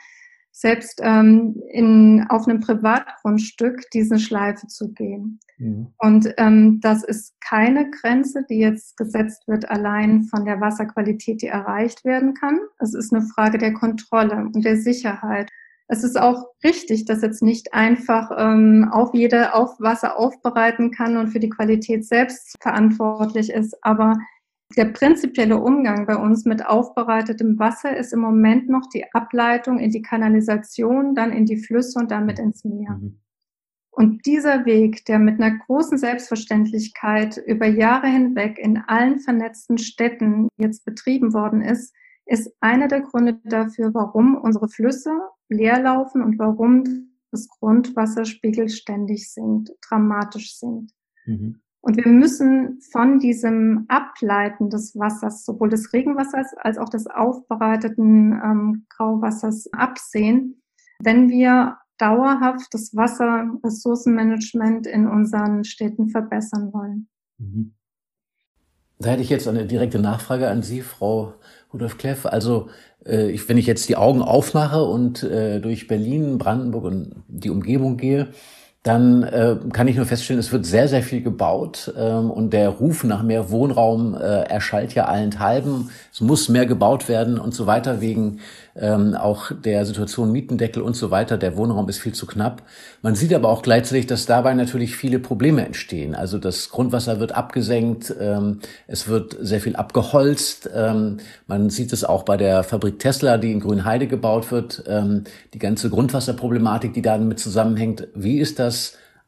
selbst 0.52 1.02
ähm, 1.04 1.62
in, 1.70 2.26
auf 2.30 2.48
einem 2.48 2.62
Privatgrundstück 2.62 3.82
diese 3.94 4.18
Schleife 4.18 4.68
zu 4.68 4.94
gehen. 4.94 5.40
Mhm. 5.58 5.88
Und 5.98 6.34
ähm, 6.38 6.80
das 6.82 7.04
ist 7.04 7.34
keine 7.42 7.90
Grenze, 7.92 8.46
die 8.50 8.60
jetzt 8.60 8.96
gesetzt 8.96 9.46
wird 9.48 9.70
allein 9.70 10.24
von 10.24 10.46
der 10.46 10.62
Wasserqualität, 10.62 11.42
die 11.42 11.48
erreicht 11.48 12.06
werden 12.06 12.34
kann. 12.34 12.60
Es 12.80 12.94
ist 12.94 13.14
eine 13.14 13.24
Frage 13.24 13.58
der 13.58 13.74
Kontrolle 13.74 14.38
und 14.54 14.64
der 14.64 14.78
Sicherheit. 14.78 15.52
Es 15.88 16.04
ist 16.04 16.20
auch 16.20 16.46
richtig, 16.64 17.06
dass 17.06 17.22
jetzt 17.22 17.44
nicht 17.44 17.74
einfach 17.74 18.32
ähm, 18.38 18.90
auf 18.92 19.14
jede 19.14 19.54
auf 19.54 19.80
Wasser 19.80 20.18
aufbereiten 20.18 20.92
kann 20.92 21.18
und 21.18 21.28
für 21.28 21.40
die 21.40 21.50
Qualität 21.50 22.06
selbst 22.06 22.56
verantwortlich 22.60 23.52
ist. 23.52 23.78
Aber 23.84 24.18
der 24.76 24.86
prinzipielle 24.86 25.58
Umgang 25.58 26.08
bei 26.08 26.16
uns 26.16 26.46
mit 26.46 26.66
aufbereitetem 26.66 27.60
Wasser 27.60 27.96
ist 27.96 28.14
im 28.14 28.20
Moment 28.20 28.68
noch 28.68 28.90
die 28.94 29.06
Ableitung 29.14 29.78
in 29.78 29.92
die 29.92 30.02
Kanalisation, 30.02 31.14
dann 31.14 31.32
in 31.32 31.46
die 31.46 31.58
Flüsse 31.58 32.00
und 32.00 32.10
damit 32.10 32.40
ins 32.40 32.64
Meer. 32.64 32.98
Mhm. 33.00 33.20
Und 33.92 34.26
dieser 34.26 34.66
Weg, 34.66 35.06
der 35.06 35.20
mit 35.20 35.40
einer 35.40 35.58
großen 35.58 35.98
Selbstverständlichkeit 35.98 37.38
über 37.38 37.66
Jahre 37.66 38.08
hinweg 38.08 38.58
in 38.60 38.78
allen 38.88 39.20
vernetzten 39.20 39.78
Städten 39.78 40.50
jetzt 40.58 40.84
betrieben 40.84 41.34
worden 41.34 41.62
ist, 41.62 41.94
ist 42.26 42.52
einer 42.60 42.88
der 42.88 43.02
Gründe 43.02 43.40
dafür, 43.44 43.94
warum 43.94 44.36
unsere 44.36 44.68
Flüsse 44.68 45.12
leer 45.50 45.82
laufen 45.82 46.22
und 46.22 46.40
warum 46.40 47.12
das 47.32 47.48
Grundwasserspiegel 47.48 48.70
ständig 48.70 49.32
sinkt, 49.32 49.72
dramatisch 49.88 50.58
sinkt. 50.58 50.92
Mhm. 51.26 51.60
Und 51.82 51.98
wir 51.98 52.08
müssen 52.12 52.82
von 52.92 53.20
diesem 53.20 53.86
Ableiten 53.90 54.72
des 54.72 54.96
Wassers, 54.96 55.46
sowohl 55.46 55.70
des 55.70 55.94
Regenwassers 55.94 56.56
als 56.58 56.80
auch 56.80 56.90
des 56.90 57.06
aufbereiteten 57.06 58.32
ähm, 58.32 58.86
Grauwassers 58.90 59.72
absehen, 59.72 60.64
wenn 61.00 61.30
wir 61.30 61.78
dauerhaft 62.00 62.74
das 62.74 62.96
Wasserressourcenmanagement 62.96 64.88
in 64.88 65.08
unseren 65.08 65.64
Städten 65.64 66.10
verbessern 66.10 66.74
wollen. 66.74 67.08
Mhm. 67.38 67.76
Da 68.98 69.12
hätte 69.12 69.22
ich 69.22 69.30
jetzt 69.30 69.48
eine 69.48 69.66
direkte 69.66 70.00
Nachfrage 70.00 70.50
an 70.50 70.64
Sie, 70.64 70.82
Frau 70.82 71.36
Rudolf 71.76 71.98
Kleff. 71.98 72.26
Also 72.26 72.70
äh, 73.06 73.30
ich, 73.30 73.48
wenn 73.48 73.58
ich 73.58 73.68
jetzt 73.68 73.88
die 73.90 73.98
Augen 73.98 74.22
aufmache 74.22 74.84
und 74.84 75.24
äh, 75.24 75.60
durch 75.60 75.88
Berlin, 75.88 76.38
Brandenburg 76.38 76.86
und 76.86 77.24
die 77.28 77.50
Umgebung 77.50 77.98
gehe, 77.98 78.30
dann 78.86 79.24
äh, 79.24 79.56
kann 79.74 79.88
ich 79.88 79.96
nur 79.96 80.06
feststellen, 80.06 80.40
es 80.40 80.52
wird 80.52 80.64
sehr, 80.64 80.88
sehr 80.88 81.02
viel 81.02 81.24
gebaut 81.24 81.92
ähm, 81.98 82.30
und 82.30 82.54
der 82.54 82.70
Ruf 82.70 83.04
nach 83.04 83.24
mehr 83.24 83.50
Wohnraum 83.50 84.14
äh, 84.14 84.44
erschallt 84.44 84.94
ja 84.94 85.06
allenthalben. 85.06 85.90
Es 86.14 86.22
muss 86.22 86.50
mehr 86.50 86.68
gebaut 86.68 87.10
werden 87.10 87.40
und 87.40 87.56
so 87.56 87.66
weiter 87.66 88.00
wegen 88.00 88.42
ähm, 88.76 89.16
auch 89.16 89.52
der 89.52 89.86
Situation 89.88 90.32
Mietendeckel 90.32 90.84
und 90.84 90.96
so 90.96 91.10
weiter. 91.10 91.38
Der 91.38 91.58
Wohnraum 91.58 91.90
ist 91.90 91.98
viel 91.98 92.14
zu 92.14 92.28
knapp. 92.28 92.62
Man 93.02 93.16
sieht 93.16 93.34
aber 93.34 93.50
auch 93.50 93.64
gleichzeitig, 93.64 94.06
dass 94.06 94.28
dabei 94.28 94.54
natürlich 94.54 94.96
viele 94.96 95.18
Probleme 95.18 95.66
entstehen. 95.66 96.14
Also 96.14 96.38
das 96.38 96.70
Grundwasser 96.70 97.20
wird 97.20 97.32
abgesenkt, 97.32 98.14
ähm, 98.20 98.60
es 98.86 99.08
wird 99.08 99.36
sehr 99.40 99.62
viel 99.62 99.76
abgeholzt. 99.78 100.70
Ähm, 100.76 101.18
man 101.48 101.72
sieht 101.72 101.92
es 101.92 102.04
auch 102.04 102.22
bei 102.22 102.38
der 102.38 102.64
Fabrik 102.64 103.00
Tesla, 103.00 103.40
die 103.40 103.52
in 103.52 103.62
Grünheide 103.62 104.06
gebaut 104.06 104.52
wird. 104.52 104.84
Ähm, 104.88 105.24
die 105.56 105.60
ganze 105.60 105.90
Grundwasserproblematik, 105.90 106.94
die 106.94 107.02
damit 107.02 107.40
zusammenhängt. 107.40 108.10
Wie 108.14 108.38
ist 108.38 108.60
das? 108.60 108.75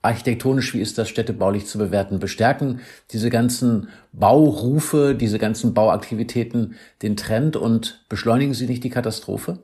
Architektonisch, 0.02 0.74
wie 0.74 0.82
ist 0.82 0.98
das 0.98 1.10
städtebaulich 1.10 1.66
zu 1.66 1.78
bewerten? 1.78 2.20
Bestärken 2.20 2.80
diese 3.12 3.30
ganzen 3.30 3.90
Baurufe, 4.14 5.16
diese 5.16 5.40
ganzen 5.40 5.74
Bauaktivitäten 5.74 6.76
den 7.02 7.18
Trend 7.18 7.56
und 7.56 8.06
beschleunigen 8.10 8.54
sie 8.54 8.68
nicht 8.68 8.84
die 8.84 8.90
Katastrophe? 8.90 9.60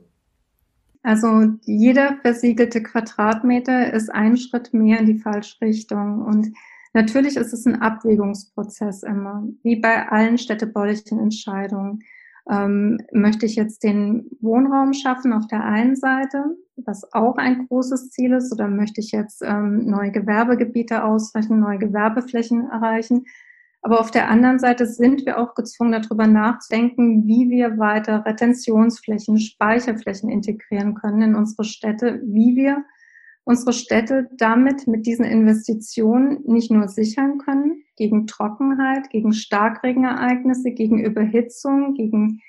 Also 1.02 1.52
jeder 1.64 2.16
versiegelte 2.22 2.82
Quadratmeter 2.82 3.92
ist 3.92 4.10
ein 4.10 4.36
Schritt 4.38 4.72
mehr 4.72 5.00
in 5.00 5.06
die 5.06 5.18
falsche 5.18 5.60
Richtung. 5.60 6.22
Und 6.22 6.52
natürlich 6.94 7.36
ist 7.36 7.52
es 7.52 7.66
ein 7.66 7.82
Abwägungsprozess 7.82 9.02
immer, 9.02 9.46
wie 9.62 9.76
bei 9.76 10.08
allen 10.08 10.38
städtebaulichen 10.38 11.20
Entscheidungen. 11.20 12.02
Ähm, 12.50 12.98
möchte 13.12 13.46
ich 13.46 13.54
jetzt 13.54 13.84
den 13.84 14.26
Wohnraum 14.40 14.92
schaffen 14.92 15.32
auf 15.32 15.46
der 15.46 15.64
einen 15.64 15.96
Seite, 15.96 16.56
was 16.76 17.12
auch 17.12 17.36
ein 17.36 17.66
großes 17.68 18.10
Ziel 18.10 18.32
ist, 18.32 18.52
oder 18.52 18.68
möchte 18.68 19.00
ich 19.00 19.12
jetzt 19.12 19.42
ähm, 19.42 19.86
neue 19.86 20.10
Gewerbegebiete 20.10 21.04
ausreichen, 21.04 21.60
neue 21.60 21.78
Gewerbeflächen 21.78 22.68
erreichen? 22.70 23.24
Aber 23.82 24.00
auf 24.00 24.10
der 24.10 24.30
anderen 24.30 24.58
Seite 24.58 24.86
sind 24.86 25.26
wir 25.26 25.38
auch 25.38 25.54
gezwungen, 25.54 25.92
darüber 25.92 26.26
nachzudenken, 26.26 27.26
wie 27.26 27.50
wir 27.50 27.78
weiter 27.78 28.24
Retentionsflächen, 28.24 29.38
Speicherflächen 29.38 30.30
integrieren 30.30 30.94
können 30.94 31.20
in 31.20 31.34
unsere 31.34 31.64
Städte, 31.64 32.22
wie 32.24 32.56
wir 32.56 32.84
unsere 33.44 33.74
Städte 33.74 34.30
damit 34.38 34.86
mit 34.86 35.04
diesen 35.04 35.26
Investitionen 35.26 36.38
nicht 36.46 36.70
nur 36.70 36.88
sichern 36.88 37.36
können 37.38 37.82
gegen 37.96 38.26
Trockenheit, 38.26 39.10
gegen 39.10 39.34
Starkregenereignisse, 39.34 40.70
gegen 40.70 41.04
Überhitzung, 41.04 41.94
gegen, 41.94 42.40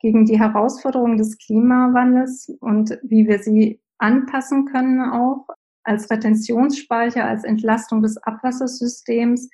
gegen 0.00 0.24
die 0.24 0.38
Herausforderungen 0.38 1.18
des 1.18 1.38
Klimawandels 1.38 2.48
und 2.60 2.98
wie 3.02 3.26
wir 3.26 3.40
sie 3.40 3.80
anpassen 3.98 4.66
können 4.66 5.00
auch 5.00 5.46
als 5.82 6.10
Retentionsspeicher, 6.10 7.24
als 7.24 7.44
Entlastung 7.44 8.02
des 8.02 8.16
Abwassersystems 8.18 9.48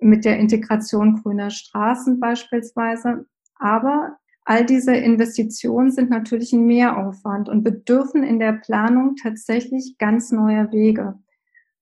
mit 0.00 0.24
der 0.24 0.38
Integration 0.38 1.22
grüner 1.22 1.50
Straßen 1.50 2.20
beispielsweise. 2.20 3.26
Aber 3.56 4.18
All 4.50 4.64
diese 4.64 4.96
Investitionen 4.96 5.90
sind 5.90 6.08
natürlich 6.08 6.54
ein 6.54 6.64
Mehraufwand 6.64 7.50
und 7.50 7.64
bedürfen 7.64 8.22
in 8.22 8.38
der 8.38 8.52
Planung 8.52 9.14
tatsächlich 9.16 9.98
ganz 9.98 10.32
neuer 10.32 10.72
Wege, 10.72 11.18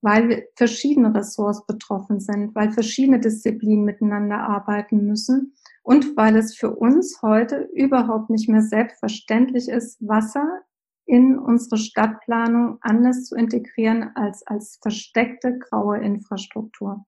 weil 0.00 0.48
verschiedene 0.56 1.14
Ressorts 1.14 1.64
betroffen 1.64 2.18
sind, 2.18 2.56
weil 2.56 2.72
verschiedene 2.72 3.20
Disziplinen 3.20 3.84
miteinander 3.84 4.38
arbeiten 4.40 5.06
müssen 5.06 5.54
und 5.86 6.16
weil 6.16 6.34
es 6.36 6.56
für 6.56 6.74
uns 6.74 7.20
heute 7.22 7.68
überhaupt 7.72 8.28
nicht 8.28 8.48
mehr 8.48 8.62
selbstverständlich 8.62 9.68
ist, 9.68 9.96
Wasser 10.06 10.62
in 11.06 11.38
unsere 11.38 11.76
Stadtplanung 11.76 12.78
anders 12.80 13.26
zu 13.26 13.36
integrieren 13.36 14.10
als 14.16 14.44
als 14.48 14.80
versteckte 14.82 15.60
graue 15.60 15.98
Infrastruktur. 15.98 17.06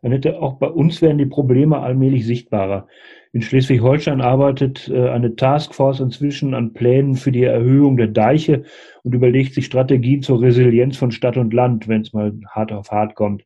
Annette, 0.00 0.40
auch 0.40 0.54
bei 0.54 0.68
uns 0.68 1.02
werden 1.02 1.18
die 1.18 1.26
Probleme 1.26 1.78
allmählich 1.80 2.24
sichtbarer. 2.24 2.88
In 3.32 3.42
Schleswig-Holstein 3.42 4.22
arbeitet 4.22 4.88
äh, 4.88 5.10
eine 5.10 5.36
Taskforce 5.36 6.00
inzwischen 6.00 6.54
an 6.54 6.72
Plänen 6.72 7.16
für 7.16 7.32
die 7.32 7.44
Erhöhung 7.44 7.98
der 7.98 8.08
Deiche 8.08 8.64
und 9.02 9.14
überlegt 9.14 9.52
sich 9.52 9.66
Strategien 9.66 10.22
zur 10.22 10.40
Resilienz 10.40 10.96
von 10.96 11.10
Stadt 11.10 11.36
und 11.36 11.52
Land, 11.52 11.86
wenn 11.86 12.00
es 12.00 12.14
mal 12.14 12.32
hart 12.48 12.72
auf 12.72 12.90
hart 12.90 13.14
kommt. 13.14 13.44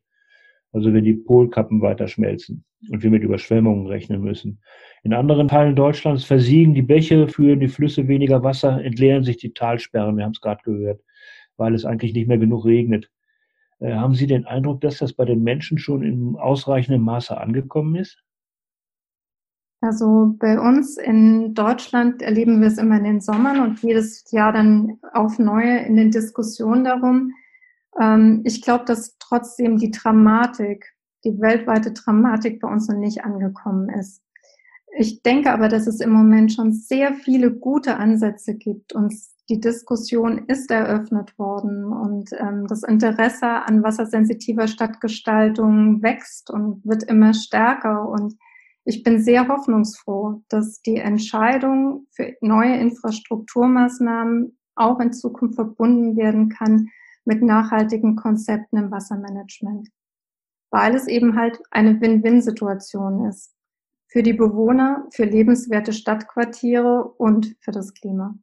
Also 0.71 0.93
wenn 0.93 1.03
die 1.03 1.13
Polkappen 1.13 1.81
weiter 1.81 2.07
schmelzen 2.07 2.63
und 2.89 3.03
wir 3.03 3.09
mit 3.09 3.23
Überschwemmungen 3.23 3.87
rechnen 3.87 4.21
müssen. 4.21 4.61
In 5.03 5.13
anderen 5.13 5.47
Teilen 5.47 5.75
Deutschlands 5.75 6.23
versiegen 6.23 6.73
die 6.73 6.81
Bäche, 6.81 7.27
führen 7.27 7.59
die 7.59 7.67
Flüsse 7.67 8.07
weniger 8.07 8.43
Wasser, 8.43 8.83
entleeren 8.83 9.23
sich 9.23 9.37
die 9.37 9.53
Talsperren, 9.53 10.17
wir 10.17 10.25
haben 10.25 10.31
es 10.31 10.41
gerade 10.41 10.61
gehört, 10.63 11.01
weil 11.57 11.73
es 11.73 11.85
eigentlich 11.85 12.13
nicht 12.13 12.27
mehr 12.27 12.37
genug 12.37 12.65
regnet. 12.65 13.09
Äh, 13.79 13.93
haben 13.93 14.15
Sie 14.15 14.27
den 14.27 14.45
Eindruck, 14.45 14.81
dass 14.81 14.97
das 14.97 15.13
bei 15.13 15.25
den 15.25 15.43
Menschen 15.43 15.77
schon 15.77 16.03
in 16.03 16.35
ausreichendem 16.35 17.01
Maße 17.03 17.37
angekommen 17.37 17.95
ist? 17.95 18.23
Also 19.81 20.35
bei 20.39 20.59
uns 20.59 20.97
in 20.97 21.53
Deutschland 21.53 22.23
erleben 22.23 22.61
wir 22.61 22.67
es 22.67 22.79
immer 22.79 22.97
in 22.97 23.03
den 23.03 23.21
Sommern 23.21 23.61
und 23.61 23.83
jedes 23.83 24.29
Jahr 24.31 24.51
dann 24.51 24.99
auf 25.13 25.37
neue 25.37 25.85
in 25.85 25.95
den 25.95 26.11
Diskussionen 26.11 26.83
darum, 26.83 27.33
Ähm, 27.99 28.41
ich 28.45 28.61
glaube, 28.61 28.85
dass 28.85 29.17
trotzdem 29.19 29.77
die 29.77 29.91
Dramatik, 29.91 30.93
die 31.27 31.39
weltweite 31.41 31.91
Dramatik 31.91 32.61
bei 32.61 32.69
uns 32.69 32.87
noch 32.87 32.97
nicht 32.97 33.23
angekommen 33.23 33.89
ist. 33.89 34.23
Ich 34.97 35.21
denke 35.21 35.51
aber, 35.51 35.67
dass 35.67 35.85
es 35.85 35.99
im 35.99 36.11
Moment 36.11 36.53
schon 36.53 36.71
sehr 36.71 37.13
viele 37.13 37.51
gute 37.51 37.97
Ansätze 37.97 38.55
gibt 38.55 38.93
und 38.93 39.13
die 39.49 39.59
Diskussion 39.59 40.45
ist 40.47 40.71
eröffnet 40.71 41.37
worden 41.37 41.85
und 41.85 42.31
ähm, 42.33 42.65
das 42.67 42.83
Interesse 42.83 43.47
an 43.47 43.83
wassersensitiver 43.83 44.67
Stadtgestaltung 44.67 46.01
wächst 46.01 46.49
und 46.49 46.83
wird 46.83 47.03
immer 47.03 47.33
stärker. 47.33 48.09
Und 48.09 48.35
ich 48.83 49.03
bin 49.03 49.21
sehr 49.21 49.47
hoffnungsfroh, 49.47 50.41
dass 50.49 50.81
die 50.81 50.97
Entscheidung 50.97 52.07
für 52.11 52.33
neue 52.41 52.75
Infrastrukturmaßnahmen 52.77 54.57
auch 54.75 54.99
in 54.99 55.13
Zukunft 55.13 55.55
verbunden 55.55 56.17
werden 56.17 56.49
kann 56.49 56.87
mit 57.23 57.41
nachhaltigen 57.41 58.15
Konzepten 58.15 58.77
im 58.77 58.91
Wassermanagement, 58.91 59.89
weil 60.71 60.95
es 60.95 61.07
eben 61.07 61.37
halt 61.37 61.59
eine 61.71 61.99
Win-Win-Situation 61.99 63.25
ist 63.27 63.53
für 64.07 64.23
die 64.23 64.33
Bewohner, 64.33 65.05
für 65.11 65.25
lebenswerte 65.25 65.93
Stadtquartiere 65.93 67.03
und 67.03 67.55
für 67.59 67.71
das 67.71 67.93
Klima. 67.93 68.35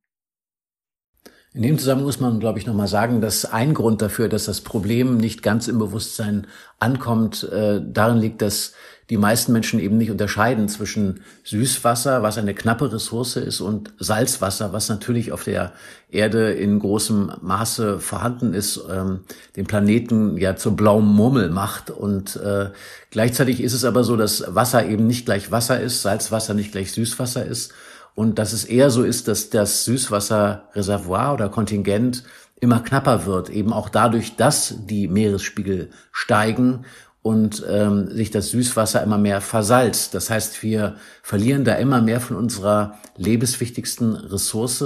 In 1.55 1.63
dem 1.63 1.79
Zusammenhang 1.79 2.07
muss 2.07 2.19
man, 2.19 2.41
glaube 2.41 2.59
ich, 2.59 2.67
nochmal 2.67 2.89
sagen, 2.89 3.21
dass 3.21 3.45
ein 3.45 3.75
Grund 3.75 4.03
dafür, 4.03 4.29
dass 4.29 4.47
das 4.47 4.61
Problem 4.61 5.17
nicht 5.17 5.41
ganz 5.41 5.69
im 5.69 5.79
Bewusstsein 5.79 6.49
ankommt, 6.81 7.45
äh, 7.45 7.81
darin 7.81 8.19
liegt, 8.19 8.43
dass 8.43 8.73
die 9.09 9.17
meisten 9.17 9.53
Menschen 9.53 9.79
eben 9.79 9.97
nicht 9.97 10.11
unterscheiden 10.11 10.69
zwischen 10.69 11.21
Süßwasser, 11.45 12.25
was 12.25 12.39
eine 12.39 12.55
knappe 12.55 12.93
Ressource 12.93 13.37
ist, 13.37 13.61
und 13.61 13.93
Salzwasser, 14.01 14.73
was 14.73 14.89
natürlich 14.89 15.31
auf 15.31 15.45
der 15.45 15.73
Erde 16.11 16.51
in 16.51 16.81
großem 16.81 17.35
Maße 17.41 18.01
vorhanden 18.01 18.53
ist, 18.53 18.81
ähm, 18.91 19.21
den 19.55 19.67
Planeten 19.67 20.37
ja 20.37 20.57
zur 20.57 20.75
blauen 20.75 21.07
Murmel 21.07 21.51
macht. 21.51 21.89
Und 21.89 22.35
äh, 22.35 22.71
gleichzeitig 23.11 23.61
ist 23.61 23.75
es 23.75 23.85
aber 23.85 24.03
so, 24.03 24.17
dass 24.17 24.45
Wasser 24.49 24.85
eben 24.87 25.07
nicht 25.07 25.25
gleich 25.25 25.53
Wasser 25.53 25.81
ist, 25.81 26.03
Salzwasser 26.03 26.55
nicht 26.55 26.73
gleich 26.73 26.91
Süßwasser 26.91 27.47
ist 27.47 27.73
und 28.15 28.39
dass 28.39 28.53
es 28.53 28.65
eher 28.65 28.91
so 28.91 29.03
ist, 29.03 29.29
dass 29.29 29.51
das 29.51 29.85
Süßwasserreservoir 29.85 31.35
oder 31.35 31.49
Kontingent 31.49 32.23
immer 32.61 32.81
knapper 32.81 33.27
wird, 33.27 33.51
eben 33.51 33.73
auch 33.73 33.89
dadurch, 33.89 34.37
dass 34.37 34.75
die 34.87 35.09
Meeresspiegel 35.09 35.91
steigen 36.13 36.85
und 37.23 37.65
ähm, 37.69 38.11
sich 38.11 38.31
das 38.31 38.51
Süßwasser 38.51 39.03
immer 39.03 39.19
mehr 39.19 39.41
versalzt. 39.41 40.15
Das 40.15 40.31
heißt, 40.31 40.63
wir 40.63 40.97
verlieren 41.23 41.65
da 41.65 41.75
immer 41.75 42.01
mehr 42.01 42.21
von 42.21 42.37
unserer 42.37 42.99
lebenswichtigsten 43.17 44.15
Ressource 44.15 44.85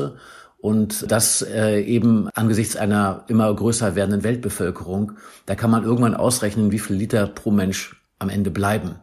und 0.61 1.11
das 1.11 1.43
äh, 1.43 1.81
eben 1.83 2.29
angesichts 2.35 2.77
einer 2.77 3.25
immer 3.29 3.53
größer 3.55 3.95
werdenden 3.95 4.25
Weltbevölkerung. 4.25 5.12
Da 5.47 5.55
kann 5.55 5.71
man 5.71 5.85
irgendwann 5.85 6.14
ausrechnen, 6.14 6.73
wie 6.73 6.79
viel 6.79 6.97
Liter 6.97 7.27
pro 7.27 7.51
Mensch 7.51 7.97
am 8.19 8.29
Ende 8.29 8.51
bleiben. 8.51 8.97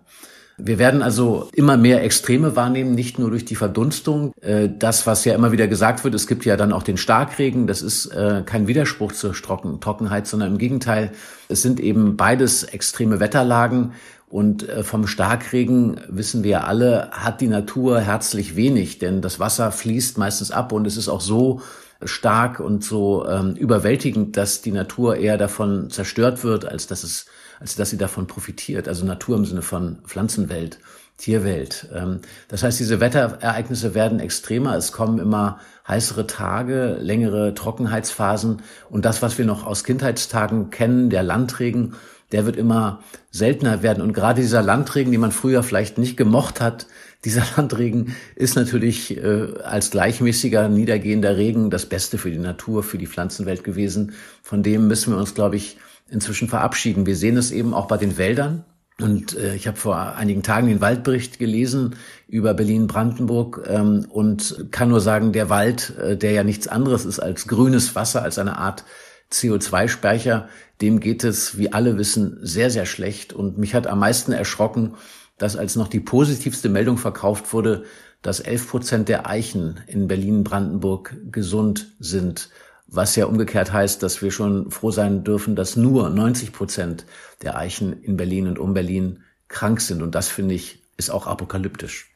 Wir 0.58 0.80
werden 0.80 1.02
also 1.02 1.50
immer 1.54 1.76
mehr 1.76 2.04
Extreme 2.04 2.56
wahrnehmen, 2.56 2.96
nicht 2.96 3.20
nur 3.20 3.30
durch 3.30 3.44
die 3.44 3.56
Verdunstung. 3.56 4.32
Äh, 4.42 4.70
das, 4.70 5.06
was 5.06 5.26
ja 5.26 5.36
immer 5.36 5.52
wieder 5.52 5.68
gesagt 5.68 6.04
wird, 6.04 6.16
es 6.16 6.28
gibt 6.28 6.46
ja 6.46 6.56
dann 6.56 6.72
auch 6.72 6.84
den 6.84 6.98
Starkregen. 6.98 7.68
Das 7.68 7.82
ist 7.82 8.06
äh, 8.08 8.44
kein 8.46 8.68
Widerspruch 8.68 9.12
zur 9.12 9.34
Trockenheit, 9.34 10.28
sondern 10.28 10.54
im 10.54 10.58
Gegenteil, 10.58 11.12
es 11.50 11.62
sind 11.62 11.80
eben 11.80 12.16
beides 12.16 12.64
extreme 12.64 13.20
Wetterlagen. 13.20 13.94
Und 14.30 14.68
äh, 14.68 14.84
vom 14.84 15.08
Starkregen 15.08 16.00
wissen 16.08 16.44
wir 16.44 16.68
alle, 16.68 17.10
hat 17.12 17.42
die 17.42 17.48
Natur 17.48 18.00
herzlich 18.00 18.56
wenig, 18.56 18.98
denn 18.98 19.22
das 19.22 19.40
Wasser 19.40 19.72
fließt 19.72 20.18
meistens 20.18 20.52
ab 20.52 20.72
und 20.72 20.88
es 20.88 20.98
ist 20.98 21.10
auch 21.10 21.22
so 21.22 21.62
stark 22.04 22.60
und 22.60 22.84
so 22.84 23.28
ähm, 23.28 23.56
überwältigend, 23.56 24.38
dass 24.38 24.62
die 24.62 24.72
Natur 24.72 25.18
eher 25.18 25.38
davon 25.38 25.90
zerstört 25.90 26.44
wird, 26.44 26.66
als 26.66 26.88
dass 26.88 27.04
es 27.04 27.28
als 27.60 27.76
dass 27.76 27.90
sie 27.90 27.98
davon 27.98 28.28
profitiert. 28.28 28.88
Also 28.88 29.06
Natur 29.06 29.38
im 29.38 29.46
Sinne 29.46 29.62
von 29.62 30.00
Pflanzenwelt, 30.06 30.80
Tierwelt. 31.18 31.88
Ähm, 31.94 32.20
das 32.48 32.64
heißt, 32.64 32.80
diese 32.80 33.00
Wetterereignisse 33.00 33.94
werden 33.94 34.20
extremer. 34.20 34.76
Es 34.76 34.92
kommen 34.92 35.20
immer 35.20 35.60
heißere 35.88 36.28
Tage, 36.28 36.98
längere 37.00 37.54
Trockenheitsphasen. 37.54 38.62
Und 38.90 39.06
das, 39.06 39.22
was 39.22 39.38
wir 39.38 39.46
noch 39.46 39.66
aus 39.66 39.84
Kindheitstagen 39.84 40.72
kennen, 40.72 41.10
der 41.10 41.24
Landregen, 41.24 41.94
der 42.32 42.46
wird 42.46 42.58
immer 42.58 43.00
seltener 43.32 43.82
werden. 43.82 44.02
Und 44.02 44.14
gerade 44.14 44.42
dieser 44.42 44.62
Landregen, 44.62 45.12
den 45.12 45.22
man 45.22 45.32
früher 45.32 45.64
vielleicht 45.64 45.98
nicht 45.98 46.18
gemocht 46.18 46.60
hat, 46.60 46.88
dieser 47.26 47.44
Landregen 47.58 48.16
ist 48.36 48.56
natürlich 48.56 49.18
äh, 49.18 49.48
als 49.64 49.92
gleichmäßiger, 49.92 50.70
niedergehender 50.70 51.36
Regen 51.36 51.70
das 51.70 51.88
Beste 51.88 52.18
für 52.18 52.32
die 52.32 52.38
Natur, 52.38 52.84
für 52.84 52.98
die 52.98 53.08
Pflanzenwelt 53.08 53.64
gewesen. 53.64 54.14
Von 54.42 54.64
dem 54.64 54.88
müssen 54.88 55.12
wir 55.12 55.18
uns, 55.18 55.34
glaube 55.34 55.58
ich, 55.58 55.78
inzwischen 56.10 56.48
verabschieden. 56.48 57.06
Wir 57.06 57.16
sehen 57.16 57.38
es 57.38 57.52
eben 57.52 57.74
auch 57.74 57.88
bei 57.88 57.98
den 57.98 58.18
Wäldern. 58.18 58.64
Und 59.02 59.36
äh, 59.36 59.56
ich 59.56 59.68
habe 59.68 59.76
vor 59.76 60.16
einigen 60.16 60.42
Tagen 60.42 60.68
den 60.68 60.80
Waldbericht 60.80 61.38
gelesen 61.38 61.96
über 62.30 62.54
Berlin-Brandenburg 62.54 63.66
ähm, 63.68 64.06
und 64.08 64.68
kann 64.72 64.88
nur 64.88 65.02
sagen, 65.02 65.34
der 65.34 65.50
Wald, 65.50 65.98
äh, 65.98 66.16
der 66.16 66.32
ja 66.32 66.44
nichts 66.46 66.70
anderes 66.70 67.04
ist 67.04 67.20
als 67.20 67.48
grünes 67.48 67.94
Wasser, 67.96 68.22
als 68.22 68.40
eine 68.40 68.58
Art 68.58 68.86
CO2-Speicher, 69.34 70.48
dem 70.82 71.02
geht 71.02 71.26
es, 71.26 71.58
wie 71.58 71.74
alle 71.74 71.98
wissen, 71.98 72.38
sehr, 72.42 72.70
sehr 72.70 72.86
schlecht. 72.86 73.34
Und 73.34 73.58
mich 73.58 73.74
hat 73.76 73.88
am 73.88 74.00
meisten 74.00 74.32
erschrocken, 74.32 74.94
dass 75.38 75.58
als 75.58 75.76
noch 75.76 75.88
die 75.88 76.00
positivste 76.00 76.70
Meldung 76.70 76.98
verkauft 76.98 77.54
wurde, 77.54 77.84
dass 78.22 78.40
11 78.40 78.70
Prozent 78.70 79.10
der 79.10 79.28
Eichen 79.28 79.82
in 79.88 80.08
Berlin-Brandenburg 80.08 81.16
gesund 81.32 81.96
sind 82.00 82.50
was 82.88 83.16
ja 83.16 83.26
umgekehrt 83.26 83.74
heißt, 83.74 84.04
dass 84.04 84.22
wir 84.22 84.32
schon 84.32 84.70
froh 84.72 84.92
sein 84.92 85.24
dürfen, 85.24 85.56
dass 85.56 85.76
nur 85.76 86.10
90 86.10 86.54
Prozent 86.54 87.06
der 87.42 87.58
Eichen 87.58 87.94
in 88.04 88.18
Berlin 88.18 88.48
und 88.48 88.60
um 88.60 88.74
Berlin 88.74 89.24
krank 89.48 89.82
sind. 89.82 90.02
Und 90.02 90.16
das 90.16 90.30
finde 90.30 90.56
ich 90.56 90.84
ist 90.98 91.10
auch 91.10 91.28
apokalyptisch. 91.28 92.16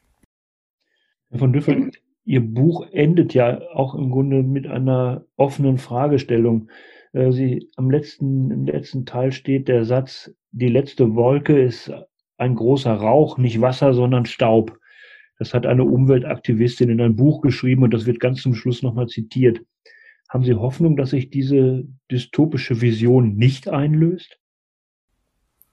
Herr 1.28 1.38
von 1.38 1.52
Düffel, 1.52 1.90
Ihr 2.24 2.40
Buch 2.40 2.86
endet 2.92 3.34
ja 3.34 3.60
auch 3.74 3.94
im 3.94 4.10
Grunde 4.10 4.42
mit 4.42 4.66
einer 4.66 5.24
offenen 5.36 5.78
Fragestellung. 5.78 6.68
Äh, 7.12 7.32
Sie, 7.32 7.70
am 7.76 7.90
letzten, 7.90 8.50
im 8.50 8.64
letzten 8.64 9.04
Teil 9.04 9.32
steht 9.32 9.68
der 9.68 9.84
Satz, 9.84 10.32
die 10.52 10.68
letzte 10.68 11.14
Wolke 11.14 11.60
ist 11.60 11.92
ein 12.40 12.54
großer 12.54 12.92
Rauch, 12.92 13.38
nicht 13.38 13.60
Wasser, 13.60 13.94
sondern 13.94 14.26
Staub. 14.26 14.78
Das 15.38 15.54
hat 15.54 15.66
eine 15.66 15.84
Umweltaktivistin 15.84 16.90
in 16.90 17.00
ein 17.00 17.16
Buch 17.16 17.40
geschrieben 17.40 17.82
und 17.82 17.94
das 17.94 18.06
wird 18.06 18.20
ganz 18.20 18.42
zum 18.42 18.54
Schluss 18.54 18.82
nochmal 18.82 19.06
zitiert. 19.06 19.60
Haben 20.28 20.44
Sie 20.44 20.54
Hoffnung, 20.54 20.96
dass 20.96 21.10
sich 21.10 21.30
diese 21.30 21.84
dystopische 22.10 22.80
Vision 22.80 23.36
nicht 23.36 23.68
einlöst? 23.68 24.38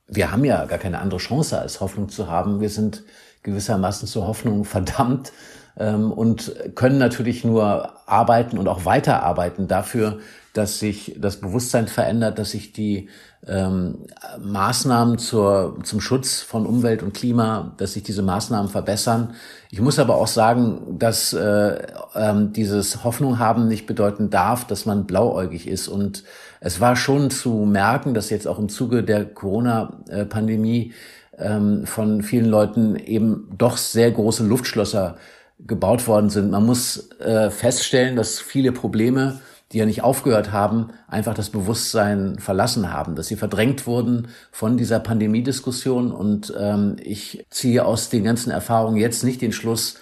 Wir 0.08 0.32
haben 0.32 0.46
ja 0.46 0.66
gar 0.66 0.80
keine 0.80 1.00
andere 1.00 1.20
Chance, 1.20 1.60
als 1.60 1.82
Hoffnung 1.82 2.10
zu 2.10 2.28
haben. 2.28 2.62
Wir 2.62 2.70
sind 2.70 3.04
gewissermaßen 3.44 4.08
zur 4.08 4.26
Hoffnung 4.26 4.64
verdammt 4.64 5.32
ähm, 5.78 6.12
und 6.12 6.54
können 6.76 6.98
natürlich 6.98 7.44
nur 7.44 7.94
arbeiten 8.08 8.58
und 8.58 8.68
auch 8.68 8.86
weiterarbeiten 8.86 9.68
dafür, 9.68 10.20
dass 10.54 10.80
sich 10.80 11.16
das 11.20 11.38
Bewusstsein 11.38 11.88
verändert, 11.88 12.40
dass 12.40 12.52
sich 12.52 12.74
die 12.74 13.10
ähm, 13.46 14.06
Maßnahmen 14.40 15.20
zur, 15.20 15.78
zum 15.84 16.02
Schutz 16.02 16.42
von 16.42 16.66
Umwelt 16.66 17.04
und 17.04 17.14
Klima, 17.14 17.74
dass 17.78 17.94
sich 17.94 18.02
diese 18.02 18.24
Maßnahmen 18.24 18.70
verbessern. 18.70 19.36
Ich 19.70 19.80
muss 19.80 20.00
aber 20.00 20.16
auch 20.16 20.28
sagen, 20.28 20.98
dass 20.98 21.32
äh, 21.34 21.78
ähm, 22.16 22.54
dieses 22.54 23.04
Hoffnung 23.04 23.38
haben 23.38 23.68
nicht 23.68 23.86
bedeuten 23.86 24.32
darf, 24.32 24.66
dass 24.66 24.88
man 24.88 25.06
blauäugig 25.06 25.68
ist. 25.68 25.88
Und 25.88 26.24
es 26.60 26.82
war 26.82 26.96
schon 26.96 27.30
zu 27.30 27.52
merken, 27.52 28.16
dass 28.16 28.32
jetzt 28.32 28.48
auch 28.48 28.58
im 28.58 28.70
Zuge 28.70 29.04
der 29.04 29.26
Corona-Pandemie 29.26 30.94
ähm, 31.38 31.86
von 31.86 32.24
vielen 32.24 32.48
Leuten 32.48 32.96
eben 32.96 33.50
doch 33.56 33.78
sehr 33.78 34.10
große 34.10 34.44
Luftschlösser 34.44 35.18
gebaut 35.60 36.08
worden 36.08 36.30
sind. 36.30 36.52
Man 36.52 36.66
muss 36.66 37.10
äh, 37.20 37.50
feststellen, 37.50 38.16
dass 38.16 38.40
viele 38.40 38.72
Probleme 38.72 39.40
die 39.72 39.80
ja 39.80 39.86
nicht 39.86 40.02
aufgehört 40.02 40.52
haben, 40.52 40.94
einfach 41.08 41.34
das 41.34 41.50
Bewusstsein 41.50 42.40
verlassen 42.40 42.92
haben, 42.92 43.16
dass 43.16 43.28
sie 43.28 43.36
verdrängt 43.36 43.86
wurden 43.86 44.30
von 44.52 44.78
dieser 44.78 45.00
Pandemiediskussion. 45.00 46.12
Und 46.12 46.54
ähm, 46.58 46.96
ich 47.04 47.46
ziehe 47.50 47.84
aus 47.86 48.10
den 48.10 48.24
ganzen 48.24 48.50
Erfahrungen 48.50 48.98
jetzt 48.98 49.24
nicht 49.24 49.42
den 49.42 49.52
Schluss, 49.52 49.96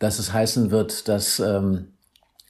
dass 0.00 0.18
es 0.18 0.32
heißen 0.32 0.72
wird, 0.72 1.06
dass 1.06 1.38
ähm, 1.38 1.92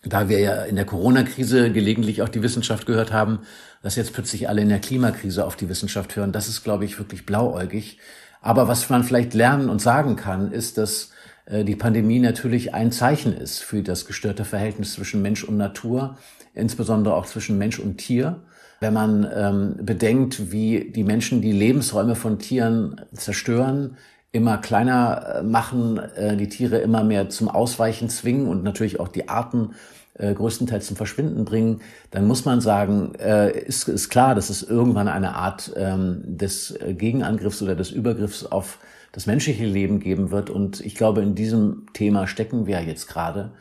da 0.03 0.29
wir 0.29 0.41
ja 0.41 0.63
in 0.63 0.77
der 0.77 0.87
Corona-Krise 0.87 1.71
gelegentlich 1.73 2.23
auch 2.23 2.31
die 2.31 2.43
Wissenschaft 2.43 2.87
gehört 2.87 3.13
haben, 3.13 3.41
dass 3.83 3.97
jetzt 3.97 4.15
plötzlich 4.15 4.49
alle 4.49 4.63
in 4.63 4.69
der 4.71 4.81
Klimakrise 4.81 5.45
auf 5.45 5.57
die 5.57 5.69
Wissenschaft 5.69 6.17
hören. 6.17 6.33
Das 6.33 6.49
ist, 6.49 6.65
glaube 6.65 6.87
ich, 6.87 6.99
wirklich 6.99 7.27
blauäugig. 7.27 7.99
Aber 8.41 8.67
was 8.67 8.89
man 8.89 9.05
vielleicht 9.05 9.35
lernen 9.35 9.69
und 9.69 9.81
sagen 9.81 10.17
kann, 10.17 10.51
ist, 10.51 10.79
dass 10.79 11.12
die 11.51 11.75
Pandemie 11.75 12.21
natürlich 12.21 12.73
ein 12.73 12.93
Zeichen 12.93 13.33
ist 13.33 13.59
für 13.59 13.83
das 13.83 14.07
gestörte 14.07 14.45
Verhältnis 14.45 14.95
zwischen 14.95 15.23
Mensch 15.23 15.43
und 15.43 15.57
Natur 15.57 16.17
insbesondere 16.55 17.15
auch 17.15 17.27
zwischen 17.27 17.59
Mensch 17.59 17.79
und 17.79 17.99
Tier. 17.99 18.41
Wenn 18.81 18.95
man 18.95 19.29
ähm, 19.35 19.75
bedenkt, 19.81 20.51
wie 20.51 20.91
die 20.91 21.05
Menschen 21.05 21.41
die 21.41 21.53
Lebensräume 21.53 22.17
von 22.17 22.39
Tieren 22.39 23.01
zerstören, 23.13 23.97
immer 24.33 24.59
kleiner 24.59 25.37
äh, 25.37 25.43
machen, 25.43 25.99
äh, 25.99 26.37
die 26.37 26.49
Tiere 26.49 26.79
immer 26.79 27.05
mehr 27.05 27.29
zum 27.29 27.49
Ausweichen 27.49 28.09
zwingen 28.09 28.49
und 28.49 28.65
natürlich 28.65 28.99
auch 28.99 29.09
die 29.09 29.29
Arten 29.29 29.75
äh, 30.15 30.35
größtenteils 30.35 30.87
zum 30.87 30.97
Verschwinden 30.97 31.45
bringen, 31.45 31.81
dann 32.11 32.27
muss 32.27 32.45
man 32.45 32.61
sagen, 32.61 33.15
äh, 33.21 33.57
ist, 33.57 33.89
ist 33.89 34.09
klar, 34.09 34.35
dass 34.35 34.51
es 34.51 34.63
irgendwann 34.63 35.09
eine 35.09 35.37
Art 35.37 35.73
ähm, 35.77 36.23
des 36.25 36.77
Gegenangriffs 36.89 37.63
oder 37.63 37.77
des 37.77 37.91
Übergriffs 37.91 38.45
auf 38.45 38.79
das 39.13 39.27
menschliche 39.27 39.67
Leben 39.67 40.01
geben 40.01 40.31
wird. 40.31 40.51
Und 40.51 40.81
ich 40.81 40.95
glaube, 40.95 41.23
in 41.23 41.35
diesem 41.35 41.87
Thema 41.93 42.27
stecken 42.27 42.67
wir 42.67 42.83
jetzt 42.83 43.07
gerade. 43.07 43.53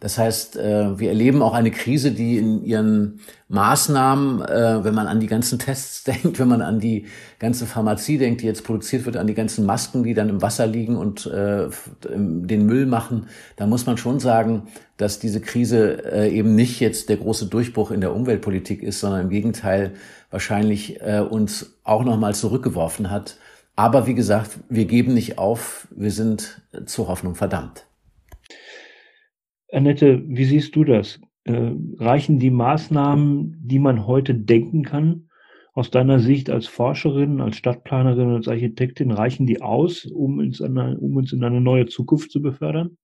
Das 0.00 0.16
heißt, 0.16 0.56
äh, 0.56 0.98
wir 0.98 1.10
erleben 1.10 1.42
auch 1.42 1.52
eine 1.52 1.70
Krise, 1.70 2.12
die 2.12 2.38
in 2.38 2.64
ihren 2.64 3.20
Maßnahmen, 3.48 4.40
äh, 4.40 4.82
wenn 4.82 4.94
man 4.94 5.06
an 5.06 5.20
die 5.20 5.26
ganzen 5.26 5.58
Tests 5.58 6.04
denkt, 6.04 6.38
wenn 6.38 6.48
man 6.48 6.62
an 6.62 6.80
die 6.80 7.04
ganze 7.38 7.66
Pharmazie 7.66 8.16
denkt, 8.16 8.40
die 8.40 8.46
jetzt 8.46 8.64
produziert 8.64 9.04
wird, 9.04 9.18
an 9.18 9.26
die 9.26 9.34
ganzen 9.34 9.66
Masken, 9.66 10.02
die 10.02 10.14
dann 10.14 10.30
im 10.30 10.40
Wasser 10.40 10.66
liegen 10.66 10.96
und 10.96 11.26
äh, 11.26 11.68
den 12.08 12.64
Müll 12.64 12.86
machen, 12.86 13.26
da 13.56 13.66
muss 13.66 13.84
man 13.84 13.98
schon 13.98 14.20
sagen, 14.20 14.68
dass 14.96 15.18
diese 15.18 15.40
Krise 15.40 16.28
eben 16.30 16.54
nicht 16.54 16.78
jetzt 16.80 17.08
der 17.08 17.16
große 17.16 17.46
Durchbruch 17.46 17.90
in 17.90 18.02
der 18.02 18.14
Umweltpolitik 18.14 18.82
ist, 18.82 19.00
sondern 19.00 19.22
im 19.22 19.30
Gegenteil 19.30 19.94
wahrscheinlich 20.30 21.00
uns 21.30 21.78
auch 21.84 22.04
nochmal 22.04 22.34
zurückgeworfen 22.34 23.10
hat. 23.10 23.38
Aber 23.80 24.06
wie 24.06 24.12
gesagt, 24.12 24.60
wir 24.68 24.84
geben 24.84 25.14
nicht 25.14 25.38
auf, 25.38 25.88
wir 25.96 26.10
sind 26.10 26.68
zur 26.84 27.08
Hoffnung 27.08 27.34
verdammt. 27.34 27.88
Annette, 29.72 30.22
wie 30.26 30.44
siehst 30.44 30.76
du 30.76 30.84
das? 30.84 31.18
Äh, 31.44 31.72
reichen 31.96 32.38
die 32.38 32.50
Maßnahmen, 32.50 33.56
die 33.58 33.78
man 33.78 34.06
heute 34.06 34.34
denken 34.34 34.82
kann, 34.82 35.30
aus 35.72 35.90
deiner 35.90 36.20
Sicht 36.20 36.50
als 36.50 36.66
Forscherin, 36.66 37.40
als 37.40 37.56
Stadtplanerin, 37.56 38.34
als 38.34 38.48
Architektin, 38.48 39.12
reichen 39.12 39.46
die 39.46 39.62
aus, 39.62 40.04
um 40.04 40.40
uns, 40.40 40.60
eine, 40.60 40.98
um 40.98 41.16
uns 41.16 41.32
in 41.32 41.42
eine 41.42 41.62
neue 41.62 41.86
Zukunft 41.86 42.32
zu 42.32 42.42
befördern? 42.42 42.98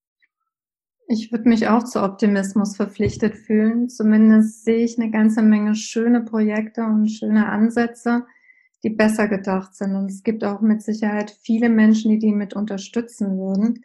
Ich 1.08 1.32
würde 1.32 1.48
mich 1.48 1.68
auch 1.68 1.84
zu 1.84 2.02
Optimismus 2.02 2.76
verpflichtet 2.76 3.34
fühlen. 3.34 3.88
Zumindest 3.88 4.66
sehe 4.66 4.84
ich 4.84 4.98
eine 4.98 5.10
ganze 5.10 5.40
Menge 5.40 5.74
schöne 5.74 6.20
Projekte 6.20 6.82
und 6.82 7.08
schöne 7.08 7.48
Ansätze, 7.48 8.26
die 8.86 8.94
besser 8.94 9.26
gedacht 9.26 9.74
sind. 9.74 9.96
Und 9.96 10.10
es 10.10 10.22
gibt 10.22 10.44
auch 10.44 10.60
mit 10.60 10.80
Sicherheit 10.80 11.36
viele 11.42 11.68
Menschen, 11.68 12.12
die 12.12 12.20
die 12.20 12.32
mit 12.32 12.54
unterstützen 12.54 13.36
würden. 13.36 13.84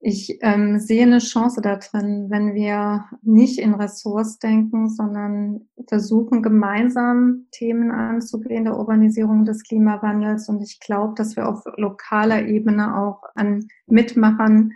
Ich 0.00 0.38
ähm, 0.42 0.80
sehe 0.80 1.04
eine 1.04 1.18
Chance 1.18 1.60
da 1.62 1.76
drin, 1.76 2.26
wenn 2.28 2.52
wir 2.54 3.04
nicht 3.22 3.60
in 3.60 3.74
Ressorts 3.74 4.40
denken, 4.40 4.90
sondern 4.90 5.68
versuchen, 5.88 6.42
gemeinsam 6.42 7.46
Themen 7.52 7.92
anzugehen 7.92 8.64
der 8.64 8.76
Urbanisierung 8.76 9.44
des 9.44 9.62
Klimawandels. 9.62 10.48
Und 10.48 10.60
ich 10.60 10.80
glaube, 10.80 11.14
dass 11.16 11.36
wir 11.36 11.48
auf 11.48 11.62
lokaler 11.76 12.46
Ebene 12.46 12.98
auch 12.98 13.22
an 13.36 13.68
Mitmachern 13.86 14.72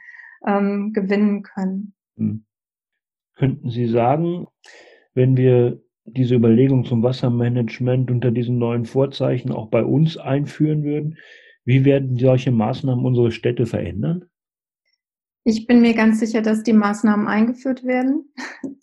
ähm, 0.47 0.93
gewinnen 0.93 1.43
können. 1.43 1.93
Hm. 2.17 2.45
Könnten 3.37 3.71
Sie 3.71 3.89
sagen, 3.89 4.47
wenn 5.15 5.37
wir 5.37 5.83
diese 6.05 6.35
Überlegung 6.35 6.85
zum 6.85 7.03
Wassermanagement 7.03 8.11
unter 8.11 8.31
diesen 8.31 8.59
neuen 8.59 8.85
Vorzeichen 8.85 9.53
auch 9.53 9.69
bei 9.69 9.85
uns 9.85 10.17
einführen 10.17 10.85
würden, 10.85 11.19
wie 11.65 11.85
werden 11.85 12.17
solche 12.17 12.51
Maßnahmen 12.51 13.05
unsere 13.05 13.31
Städte 13.31 13.67
verändern? 13.67 14.25
Ich 15.45 15.67
bin 15.67 15.81
mir 15.81 15.95
ganz 15.95 16.21
sicher, 16.21 16.43
dass 16.43 16.63
die 16.63 16.73
Maßnahmen 16.73 17.27
eingeführt 17.27 17.85
werden. 17.85 18.33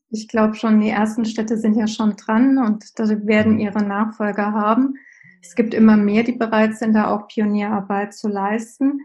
Ich 0.09 0.27
glaube 0.27 0.55
schon, 0.55 0.79
die 0.79 0.89
ersten 0.89 1.25
Städte 1.25 1.57
sind 1.57 1.75
ja 1.75 1.85
schon 1.85 2.15
dran 2.15 2.57
und 2.57 2.97
da 2.97 3.09
werden 3.27 3.55
mhm. 3.55 3.59
ihre 3.59 3.83
Nachfolger 3.83 4.53
haben. 4.53 4.95
Es 5.41 5.53
gibt 5.53 5.73
immer 5.73 5.97
mehr, 5.97 6.23
die 6.23 6.31
bereit 6.31 6.77
sind, 6.77 6.93
da 6.93 7.13
auch 7.13 7.27
Pionierarbeit 7.27 8.13
zu 8.13 8.27
leisten. 8.27 9.01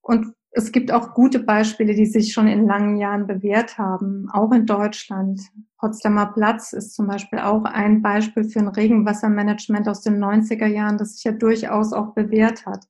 Und 0.00 0.34
es 0.58 0.72
gibt 0.72 0.90
auch 0.90 1.14
gute 1.14 1.38
Beispiele, 1.38 1.94
die 1.94 2.06
sich 2.06 2.32
schon 2.32 2.48
in 2.48 2.66
langen 2.66 2.96
Jahren 2.96 3.28
bewährt 3.28 3.78
haben, 3.78 4.28
auch 4.32 4.50
in 4.50 4.66
Deutschland. 4.66 5.40
Potsdamer 5.78 6.32
Platz 6.34 6.72
ist 6.72 6.94
zum 6.94 7.06
Beispiel 7.06 7.38
auch 7.38 7.64
ein 7.64 8.02
Beispiel 8.02 8.42
für 8.42 8.58
ein 8.58 8.66
Regenwassermanagement 8.68 9.88
aus 9.88 10.02
den 10.02 10.18
90er 10.18 10.66
Jahren, 10.66 10.98
das 10.98 11.14
sich 11.14 11.24
ja 11.24 11.30
durchaus 11.30 11.92
auch 11.92 12.12
bewährt 12.12 12.66
hat. 12.66 12.84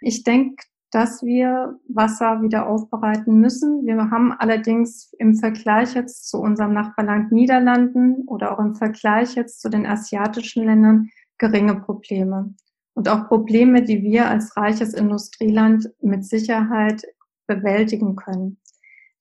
Ich 0.00 0.22
denke, 0.22 0.62
dass 0.92 1.24
wir 1.24 1.80
Wasser 1.88 2.42
wieder 2.42 2.68
aufbereiten 2.68 3.40
müssen. 3.40 3.84
Wir 3.84 3.96
haben 4.10 4.32
allerdings 4.32 5.12
im 5.18 5.34
Vergleich 5.34 5.94
jetzt 5.94 6.28
zu 6.28 6.38
unserem 6.38 6.74
Nachbarland 6.74 7.32
Niederlanden 7.32 8.22
oder 8.28 8.52
auch 8.52 8.60
im 8.60 8.76
Vergleich 8.76 9.34
jetzt 9.34 9.60
zu 9.60 9.68
den 9.68 9.84
asiatischen 9.84 10.64
Ländern 10.64 11.10
geringe 11.38 11.80
Probleme. 11.80 12.54
Und 12.94 13.08
auch 13.08 13.28
Probleme, 13.28 13.82
die 13.82 14.02
wir 14.02 14.28
als 14.28 14.56
reiches 14.56 14.94
Industrieland 14.94 15.90
mit 16.00 16.24
Sicherheit 16.24 17.04
bewältigen 17.46 18.16
können. 18.16 18.58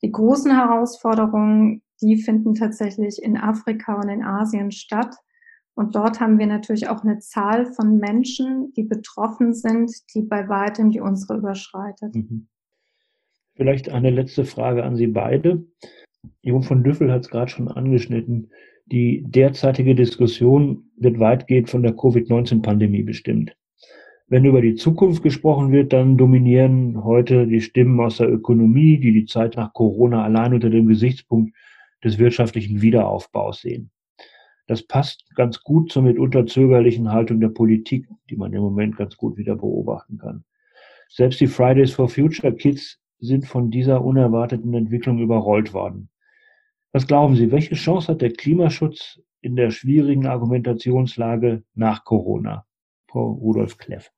Die 0.01 0.11
großen 0.11 0.51
Herausforderungen, 0.51 1.81
die 2.01 2.17
finden 2.17 2.55
tatsächlich 2.55 3.21
in 3.21 3.37
Afrika 3.37 3.95
und 3.95 4.09
in 4.09 4.23
Asien 4.23 4.71
statt. 4.71 5.15
Und 5.75 5.95
dort 5.95 6.19
haben 6.19 6.39
wir 6.39 6.47
natürlich 6.47 6.89
auch 6.89 7.03
eine 7.03 7.19
Zahl 7.19 7.65
von 7.73 7.97
Menschen, 7.97 8.73
die 8.73 8.83
betroffen 8.83 9.53
sind, 9.53 9.91
die 10.13 10.23
bei 10.23 10.49
weitem 10.49 10.91
die 10.91 10.99
unsere 10.99 11.37
überschreitet. 11.37 12.15
Mhm. 12.15 12.47
Vielleicht 13.55 13.89
eine 13.89 14.09
letzte 14.09 14.45
Frage 14.45 14.83
an 14.83 14.95
Sie 14.95 15.07
beide. 15.07 15.65
Jon 16.41 16.63
von 16.63 16.83
Düffel 16.83 17.11
hat 17.11 17.23
es 17.23 17.29
gerade 17.29 17.51
schon 17.51 17.67
angeschnitten. 17.67 18.51
Die 18.91 19.23
derzeitige 19.23 19.93
Diskussion 19.93 20.89
wird 20.97 21.19
weitgehend 21.19 21.69
von 21.69 21.83
der 21.83 21.93
Covid-19-Pandemie 21.93 23.03
bestimmt. 23.03 23.55
Wenn 24.27 24.45
über 24.45 24.61
die 24.61 24.75
Zukunft 24.75 25.21
gesprochen 25.21 25.71
wird, 25.71 25.93
dann 25.93 26.17
dominieren 26.17 27.03
heute 27.03 27.45
die 27.45 27.61
Stimmen 27.61 27.99
aus 27.99 28.17
der 28.17 28.31
Ökonomie, 28.31 28.99
die 28.99 29.11
die 29.11 29.25
Zeit 29.25 29.55
nach 29.55 29.73
Corona 29.73 30.23
allein 30.23 30.53
unter 30.53 30.71
dem 30.71 30.87
Gesichtspunkt 30.87 31.55
des 32.03 32.17
wirtschaftlichen 32.17 32.81
Wiederaufbaus 32.81 33.61
sehen. 33.61 33.91
Das 34.65 34.81
passt 34.81 35.23
ganz 35.35 35.61
gut 35.61 35.91
zur 35.91 36.03
mitunter 36.03 36.47
zögerlichen 36.47 37.11
Haltung 37.11 37.39
der 37.39 37.49
Politik, 37.49 38.07
die 38.29 38.37
man 38.37 38.53
im 38.53 38.61
Moment 38.61 38.97
ganz 38.97 39.17
gut 39.17 39.37
wieder 39.37 39.55
beobachten 39.55 40.17
kann. 40.17 40.43
Selbst 41.09 41.39
die 41.41 41.47
Fridays 41.47 41.91
for 41.91 42.09
Future 42.09 42.53
Kids 42.53 42.99
sind 43.19 43.45
von 43.45 43.69
dieser 43.69 44.03
unerwarteten 44.03 44.73
Entwicklung 44.73 45.19
überrollt 45.19 45.73
worden. 45.73 46.09
Was 46.91 47.05
glauben 47.05 47.35
Sie, 47.35 47.51
welche 47.51 47.75
Chance 47.75 48.09
hat 48.09 48.21
der 48.21 48.33
Klimaschutz 48.33 49.19
in 49.41 49.55
der 49.55 49.71
schwierigen 49.71 50.25
Argumentationslage 50.25 51.63
nach 51.75 52.03
Corona? 52.03 52.65
Frau 53.07 53.31
Rudolf 53.31 53.77
Kleff. 53.77 54.11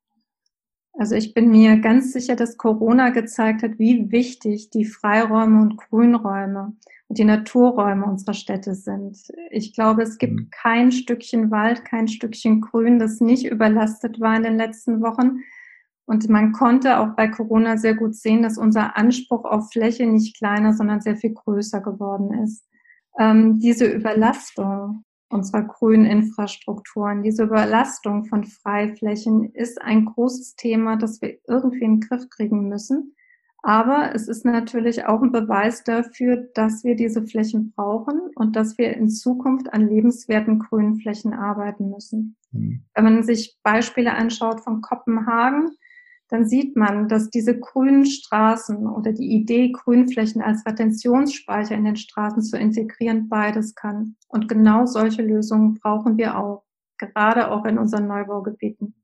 Also 0.94 1.14
ich 1.14 1.32
bin 1.32 1.50
mir 1.50 1.78
ganz 1.78 2.12
sicher, 2.12 2.36
dass 2.36 2.58
Corona 2.58 3.10
gezeigt 3.10 3.62
hat, 3.62 3.78
wie 3.78 4.12
wichtig 4.12 4.70
die 4.70 4.84
Freiräume 4.84 5.62
und 5.62 5.76
Grünräume 5.78 6.74
die 7.08 7.24
Naturräume 7.24 8.06
unserer 8.06 8.34
Städte 8.34 8.74
sind. 8.74 9.18
Ich 9.50 9.74
glaube, 9.74 10.02
es 10.02 10.18
gibt 10.18 10.32
mhm. 10.32 10.48
kein 10.50 10.92
Stückchen 10.92 11.50
Wald, 11.50 11.84
kein 11.84 12.08
Stückchen 12.08 12.60
Grün, 12.60 12.98
das 12.98 13.20
nicht 13.20 13.44
überlastet 13.44 14.20
war 14.20 14.36
in 14.36 14.42
den 14.42 14.56
letzten 14.56 15.02
Wochen. 15.02 15.40
Und 16.12 16.28
man 16.28 16.52
konnte 16.52 16.98
auch 16.98 17.16
bei 17.16 17.26
Corona 17.26 17.78
sehr 17.78 17.94
gut 17.94 18.14
sehen, 18.14 18.42
dass 18.42 18.58
unser 18.58 18.98
Anspruch 18.98 19.46
auf 19.46 19.72
Fläche 19.72 20.04
nicht 20.04 20.36
kleiner, 20.36 20.74
sondern 20.74 21.00
sehr 21.00 21.16
viel 21.16 21.32
größer 21.32 21.80
geworden 21.80 22.34
ist. 22.44 22.66
Ähm, 23.18 23.60
diese 23.60 23.86
Überlastung 23.86 25.04
unserer 25.30 25.62
grünen 25.62 26.04
Infrastrukturen, 26.04 27.22
diese 27.22 27.44
Überlastung 27.44 28.26
von 28.26 28.44
Freiflächen 28.44 29.54
ist 29.54 29.80
ein 29.80 30.04
großes 30.04 30.54
Thema, 30.56 30.96
das 30.96 31.22
wir 31.22 31.38
irgendwie 31.48 31.84
in 31.84 32.00
den 32.00 32.06
Griff 32.06 32.28
kriegen 32.28 32.68
müssen. 32.68 33.14
Aber 33.62 34.14
es 34.14 34.28
ist 34.28 34.44
natürlich 34.44 35.06
auch 35.06 35.22
ein 35.22 35.32
Beweis 35.32 35.82
dafür, 35.82 36.46
dass 36.52 36.84
wir 36.84 36.94
diese 36.94 37.22
Flächen 37.22 37.72
brauchen 37.74 38.20
und 38.34 38.54
dass 38.54 38.76
wir 38.76 38.94
in 38.98 39.08
Zukunft 39.08 39.72
an 39.72 39.88
lebenswerten 39.88 40.58
grünen 40.58 40.96
Flächen 40.96 41.32
arbeiten 41.32 41.88
müssen. 41.88 42.36
Mhm. 42.50 42.82
Wenn 42.94 43.04
man 43.04 43.22
sich 43.22 43.56
Beispiele 43.62 44.12
anschaut 44.12 44.60
von 44.60 44.82
Kopenhagen, 44.82 45.70
dann 46.32 46.46
sieht 46.46 46.76
man, 46.76 47.08
dass 47.08 47.28
diese 47.28 47.58
grünen 47.58 48.06
Straßen 48.06 48.86
oder 48.86 49.12
die 49.12 49.32
Idee, 49.32 49.70
Grünflächen 49.70 50.40
als 50.40 50.64
Retentionsspeicher 50.64 51.74
in 51.74 51.84
den 51.84 51.96
Straßen 51.96 52.42
zu 52.42 52.56
integrieren, 52.56 53.28
beides 53.28 53.74
kann. 53.74 54.16
Und 54.28 54.48
genau 54.48 54.86
solche 54.86 55.20
Lösungen 55.20 55.74
brauchen 55.74 56.16
wir 56.16 56.38
auch, 56.38 56.64
gerade 56.96 57.50
auch 57.50 57.66
in 57.66 57.76
unseren 57.76 58.06
Neubaugebieten 58.06 58.94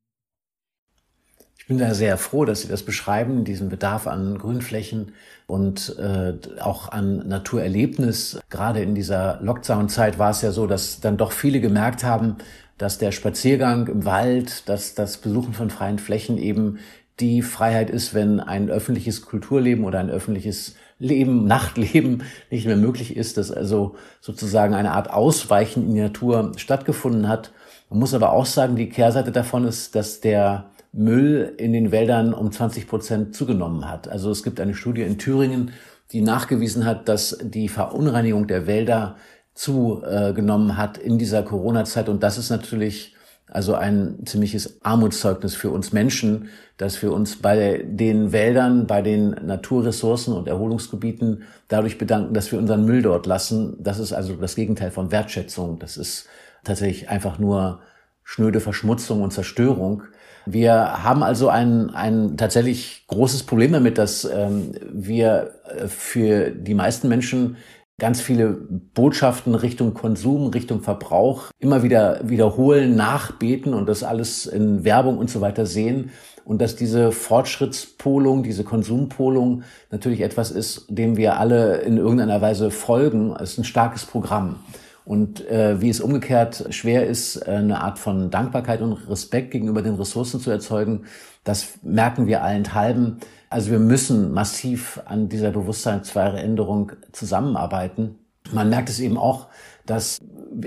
bin 1.69 1.77
da 1.77 1.93
sehr 1.93 2.17
froh, 2.17 2.47
dass 2.47 2.62
Sie 2.62 2.69
das 2.69 2.83
beschreiben, 2.83 3.45
diesen 3.45 3.69
Bedarf 3.69 4.07
an 4.07 4.38
Grünflächen 4.38 5.12
und 5.47 5.97
äh, 5.99 6.33
auch 6.61 6.91
an 6.91 7.29
Naturerlebnis. 7.29 8.41
Gerade 8.49 8.81
in 8.81 8.95
dieser 8.95 9.38
Lockdown-Zeit 9.43 10.19
war 10.19 10.31
es 10.31 10.41
ja 10.41 10.51
so, 10.51 10.67
dass 10.67 11.01
dann 11.01 11.19
doch 11.19 11.31
viele 11.31 11.61
gemerkt 11.61 12.05
haben, 12.05 12.37
dass 12.79 12.97
der 12.97 13.12
Spaziergang 13.12 13.88
im 13.88 14.05
Wald, 14.05 14.69
dass 14.69 14.95
das 14.95 15.19
Besuchen 15.19 15.52
von 15.52 15.69
freien 15.69 15.98
Flächen 15.98 16.38
eben 16.38 16.79
die 17.21 17.42
Freiheit 17.42 17.90
ist, 17.90 18.14
wenn 18.14 18.40
ein 18.40 18.71
öffentliches 18.71 19.23
Kulturleben 19.23 19.85
oder 19.85 19.98
ein 19.98 20.10
öffentliches 20.10 20.77
Leben, 20.98 21.44
Nachtleben 21.46 22.23
nicht 22.50 22.66
mehr 22.66 22.77
möglich 22.77 23.16
ist, 23.16 23.37
dass 23.37 23.50
also 23.50 23.96
sozusagen 24.21 24.75
eine 24.75 24.92
Art 24.92 25.10
Ausweichen 25.10 25.88
in 25.88 25.94
die 25.94 26.00
Natur 26.00 26.52
stattgefunden 26.56 27.29
hat. 27.29 27.52
Man 27.90 28.00
muss 28.00 28.14
aber 28.14 28.33
auch 28.33 28.46
sagen, 28.46 28.77
die 28.77 28.88
Kehrseite 28.88 29.33
davon 29.33 29.64
ist, 29.64 29.94
dass 29.94 30.21
der 30.21 30.71
Müll 30.92 31.54
in 31.58 31.73
den 31.73 31.92
Wäldern 31.92 32.35
um 32.35 32.50
20 32.50 32.87
Prozent 32.87 33.35
zugenommen 33.35 33.88
hat. 33.88 34.08
Also 34.08 34.31
es 34.31 34.42
gibt 34.42 34.60
eine 34.60 34.75
Studie 34.75 35.02
in 35.02 35.19
Thüringen, 35.19 35.73
die 36.12 36.23
nachgewiesen 36.23 36.85
hat, 36.87 37.08
dass 37.08 37.38
die 37.42 37.69
Verunreinigung 37.69 38.46
der 38.46 38.66
Wälder 38.66 39.16
zugenommen 39.54 40.77
hat 40.77 40.98
in 40.98 41.19
dieser 41.19 41.42
Corona-Zeit. 41.42 42.08
Und 42.08 42.23
das 42.23 42.38
ist 42.38 42.50
natürlich 42.50 43.14
also 43.51 43.75
ein 43.75 44.19
ziemliches 44.27 44.79
Armutszeugnis 44.83 45.55
für 45.55 45.71
uns 45.71 45.92
Menschen, 45.92 46.51
dass 46.77 47.03
wir 47.03 47.13
uns 47.13 47.37
bei 47.37 47.85
den 47.85 48.33
Wäldern, 48.33 48.87
bei 48.87 49.03
den 49.03 49.31
Naturressourcen 49.31 50.35
und 50.35 50.49
Erholungsgebieten 50.49 51.42
dadurch 51.69 51.99
bedanken, 51.99 52.35
dass 52.35 52.53
wir 52.53 52.59
unseren 52.59 52.85
Müll 52.85 53.03
dort 53.03 53.27
lassen. 53.27 53.77
Das 53.81 53.99
ist 53.99 54.13
also 54.13 54.35
das 54.35 54.55
Gegenteil 54.55 54.90
von 54.90 55.11
Wertschätzung. 55.11 55.79
Das 55.79 55.96
ist 55.96 56.27
tatsächlich 56.65 57.09
einfach 57.09 57.38
nur 57.38 57.81
schnöde 58.23 58.61
Verschmutzung 58.61 59.23
und 59.23 59.33
Zerstörung. 59.33 60.03
Wir 60.44 61.05
haben 61.05 61.23
also 61.23 61.49
ein, 61.49 61.90
ein 61.90 62.37
tatsächlich 62.37 63.05
großes 63.09 63.42
Problem 63.42 63.73
damit, 63.73 63.99
dass 63.99 64.25
ähm, 64.25 64.73
wir 64.90 65.55
äh, 65.65 65.88
für 65.88 66.51
die 66.51 66.75
meisten 66.75 67.09
Menschen 67.09 67.57
ganz 67.99 68.21
viele 68.21 68.51
Botschaften 68.94 69.55
Richtung 69.55 69.92
Konsum, 69.92 70.49
Richtung 70.49 70.81
Verbrauch 70.81 71.51
immer 71.59 71.83
wieder 71.83 72.21
wiederholen, 72.23 72.94
nachbeten 72.94 73.75
und 73.75 73.88
das 73.88 74.05
alles 74.05 74.46
in 74.46 74.85
Werbung 74.85 75.19
und 75.19 75.29
so 75.29 75.40
weiter 75.40 75.67
sehen. 75.67 76.11
Und 76.44 76.63
dass 76.63 76.77
diese 76.77 77.13
Fortschrittspolung, 77.13 78.42
diese 78.42 78.65
Konsumpolung 78.65 79.65
natürlich 79.90 80.23
etwas 80.23 80.51
ist, 80.51 80.87
dem 80.88 81.17
wir 81.17 81.38
alle 81.38 81.79
in 81.79 81.99
irgendeiner 81.99 82.40
Weise 82.40 82.71
folgen. 82.71 83.37
Es 83.38 83.53
ist 83.53 83.59
ein 83.59 83.65
starkes 83.65 84.07
Programm. 84.07 84.57
Und 85.05 85.46
äh, 85.49 85.81
wie 85.81 85.88
es 85.88 86.01
umgekehrt 86.01 86.67
schwer 86.71 87.07
ist, 87.07 87.46
eine 87.46 87.81
Art 87.81 87.99
von 87.99 88.31
Dankbarkeit 88.31 88.81
und 88.81 88.92
Respekt 89.11 89.51
gegenüber 89.51 89.83
den 89.83 89.94
Ressourcen 89.94 90.40
zu 90.40 90.51
erzeugen, 90.51 91.05
das 91.44 91.79
merken 91.83 92.27
wir 92.27 92.42
allenthalben. 92.42 93.19
Also 93.51 93.71
wir 93.71 93.79
müssen 93.79 94.33
massiv 94.33 95.01
an 95.07 95.29
dieser 95.29 95.51
Bewusstseinsveränderung 95.51 96.92
zusammenarbeiten. 97.13 98.19
Man 98.53 98.71
merkt 98.71 98.88
es 98.88 99.01
eben 99.01 99.19
auch, 99.19 99.49
dass 99.85 100.21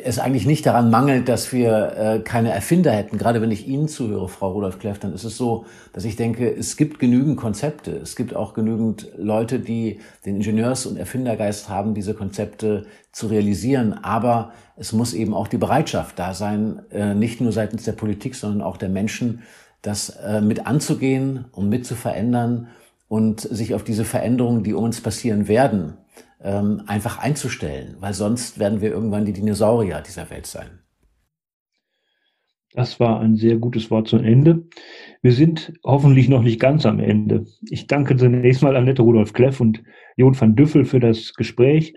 es 0.03 0.19
eigentlich 0.19 0.45
nicht 0.45 0.65
daran 0.65 0.89
mangelt, 0.89 1.27
dass 1.27 1.51
wir 1.51 1.93
äh, 1.97 2.19
keine 2.19 2.51
Erfinder 2.51 2.91
hätten. 2.91 3.17
Gerade 3.17 3.41
wenn 3.41 3.51
ich 3.51 3.67
Ihnen 3.67 3.87
zuhöre, 3.87 4.27
Frau 4.29 4.51
Rudolf 4.51 4.79
Kleff, 4.79 4.99
dann 4.99 5.13
ist 5.13 5.23
es 5.23 5.37
so, 5.37 5.65
dass 5.93 6.05
ich 6.05 6.15
denke, 6.15 6.49
es 6.49 6.77
gibt 6.77 6.99
genügend 6.99 7.37
Konzepte. 7.37 7.91
Es 7.91 8.15
gibt 8.15 8.35
auch 8.35 8.53
genügend 8.53 9.09
Leute, 9.17 9.59
die 9.59 9.99
den 10.25 10.37
Ingenieurs- 10.37 10.85
und 10.85 10.97
Erfindergeist 10.97 11.69
haben, 11.69 11.93
diese 11.93 12.13
Konzepte 12.13 12.85
zu 13.11 13.27
realisieren. 13.27 13.93
Aber 13.93 14.53
es 14.75 14.93
muss 14.93 15.13
eben 15.13 15.33
auch 15.33 15.47
die 15.47 15.57
Bereitschaft 15.57 16.17
da 16.17 16.33
sein, 16.33 16.81
äh, 16.91 17.13
nicht 17.13 17.41
nur 17.41 17.51
seitens 17.51 17.83
der 17.83 17.93
Politik, 17.93 18.35
sondern 18.35 18.61
auch 18.61 18.77
der 18.77 18.89
Menschen, 18.89 19.41
das 19.81 20.09
äh, 20.09 20.41
mit 20.41 20.67
anzugehen 20.67 21.45
und 21.51 21.69
mit 21.69 21.85
zu 21.85 21.95
verändern 21.95 22.67
und 23.07 23.41
sich 23.41 23.73
auf 23.73 23.83
diese 23.83 24.05
Veränderungen, 24.05 24.63
die 24.63 24.73
uns 24.73 25.01
passieren 25.01 25.47
werden, 25.47 25.97
ähm, 26.41 26.83
einfach 26.87 27.19
einzustellen, 27.19 27.95
weil 27.99 28.13
sonst 28.13 28.59
werden 28.59 28.81
wir 28.81 28.91
irgendwann 28.91 29.25
die 29.25 29.33
Dinosaurier 29.33 30.01
dieser 30.05 30.29
Welt 30.29 30.45
sein. 30.45 30.79
Das 32.73 32.99
war 33.01 33.19
ein 33.19 33.35
sehr 33.35 33.57
gutes 33.57 33.91
Wort 33.91 34.07
zum 34.07 34.23
Ende. 34.23 34.63
Wir 35.21 35.33
sind 35.33 35.73
hoffentlich 35.83 36.29
noch 36.29 36.41
nicht 36.41 36.59
ganz 36.59 36.85
am 36.85 36.99
Ende. 36.99 37.45
Ich 37.69 37.87
danke 37.87 38.15
zunächst 38.15 38.63
mal 38.63 38.77
Annette 38.77 39.01
Rudolf 39.01 39.33
Kleff 39.33 39.59
und 39.59 39.83
Jon 40.15 40.39
van 40.39 40.55
Düffel 40.55 40.85
für 40.85 41.01
das 41.01 41.33
Gespräch 41.33 41.93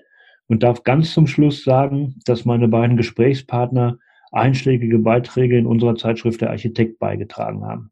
und 0.49 0.62
darf 0.62 0.82
ganz 0.82 1.12
zum 1.12 1.26
Schluss 1.26 1.62
sagen, 1.62 2.16
dass 2.24 2.45
meine 2.45 2.66
beiden 2.66 2.97
Gesprächspartner 2.97 3.99
einschlägige 4.35 4.99
Beiträge 4.99 5.59
in 5.59 5.66
unserer 5.66 5.97
Zeitschrift 5.97 6.41
Der 6.41 6.51
Architekt 6.51 6.99
beigetragen 6.99 7.64
haben. 7.64 7.91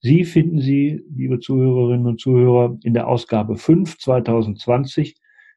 Sie 0.00 0.24
finden 0.24 0.60
Sie, 0.60 1.02
liebe 1.14 1.40
Zuhörerinnen 1.40 2.06
und 2.06 2.20
Zuhörer, 2.20 2.78
in 2.82 2.94
der 2.94 3.08
Ausgabe 3.08 3.56
5 3.56 3.98
2020, 3.98 5.16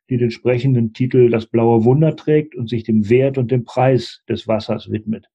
die 0.10 0.18
den 0.18 0.32
sprechenden 0.32 0.92
Titel 0.94 1.30
Das 1.30 1.46
blaue 1.46 1.86
Wunder 1.86 2.16
trägt 2.16 2.56
und 2.56 2.68
sich 2.70 2.84
dem 2.84 3.10
Wert 3.10 3.38
und 3.38 3.52
dem 3.52 3.66
Preis 3.66 4.24
des 4.28 4.48
Wassers 4.48 4.90
widmet. 4.90 5.28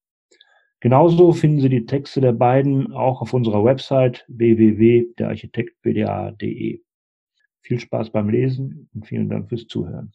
Genauso 0.80 1.32
finden 1.32 1.60
Sie 1.60 1.68
die 1.68 1.86
Texte 1.86 2.20
der 2.20 2.32
beiden 2.32 2.92
auch 2.92 3.22
auf 3.22 3.32
unserer 3.32 3.64
Website 3.64 4.24
www.derarchitektbda.de. 4.28 6.80
Viel 7.62 7.80
Spaß 7.80 8.10
beim 8.10 8.28
Lesen 8.28 8.90
und 8.94 9.06
vielen 9.06 9.30
Dank 9.30 9.48
fürs 9.48 9.66
Zuhören. 9.66 10.12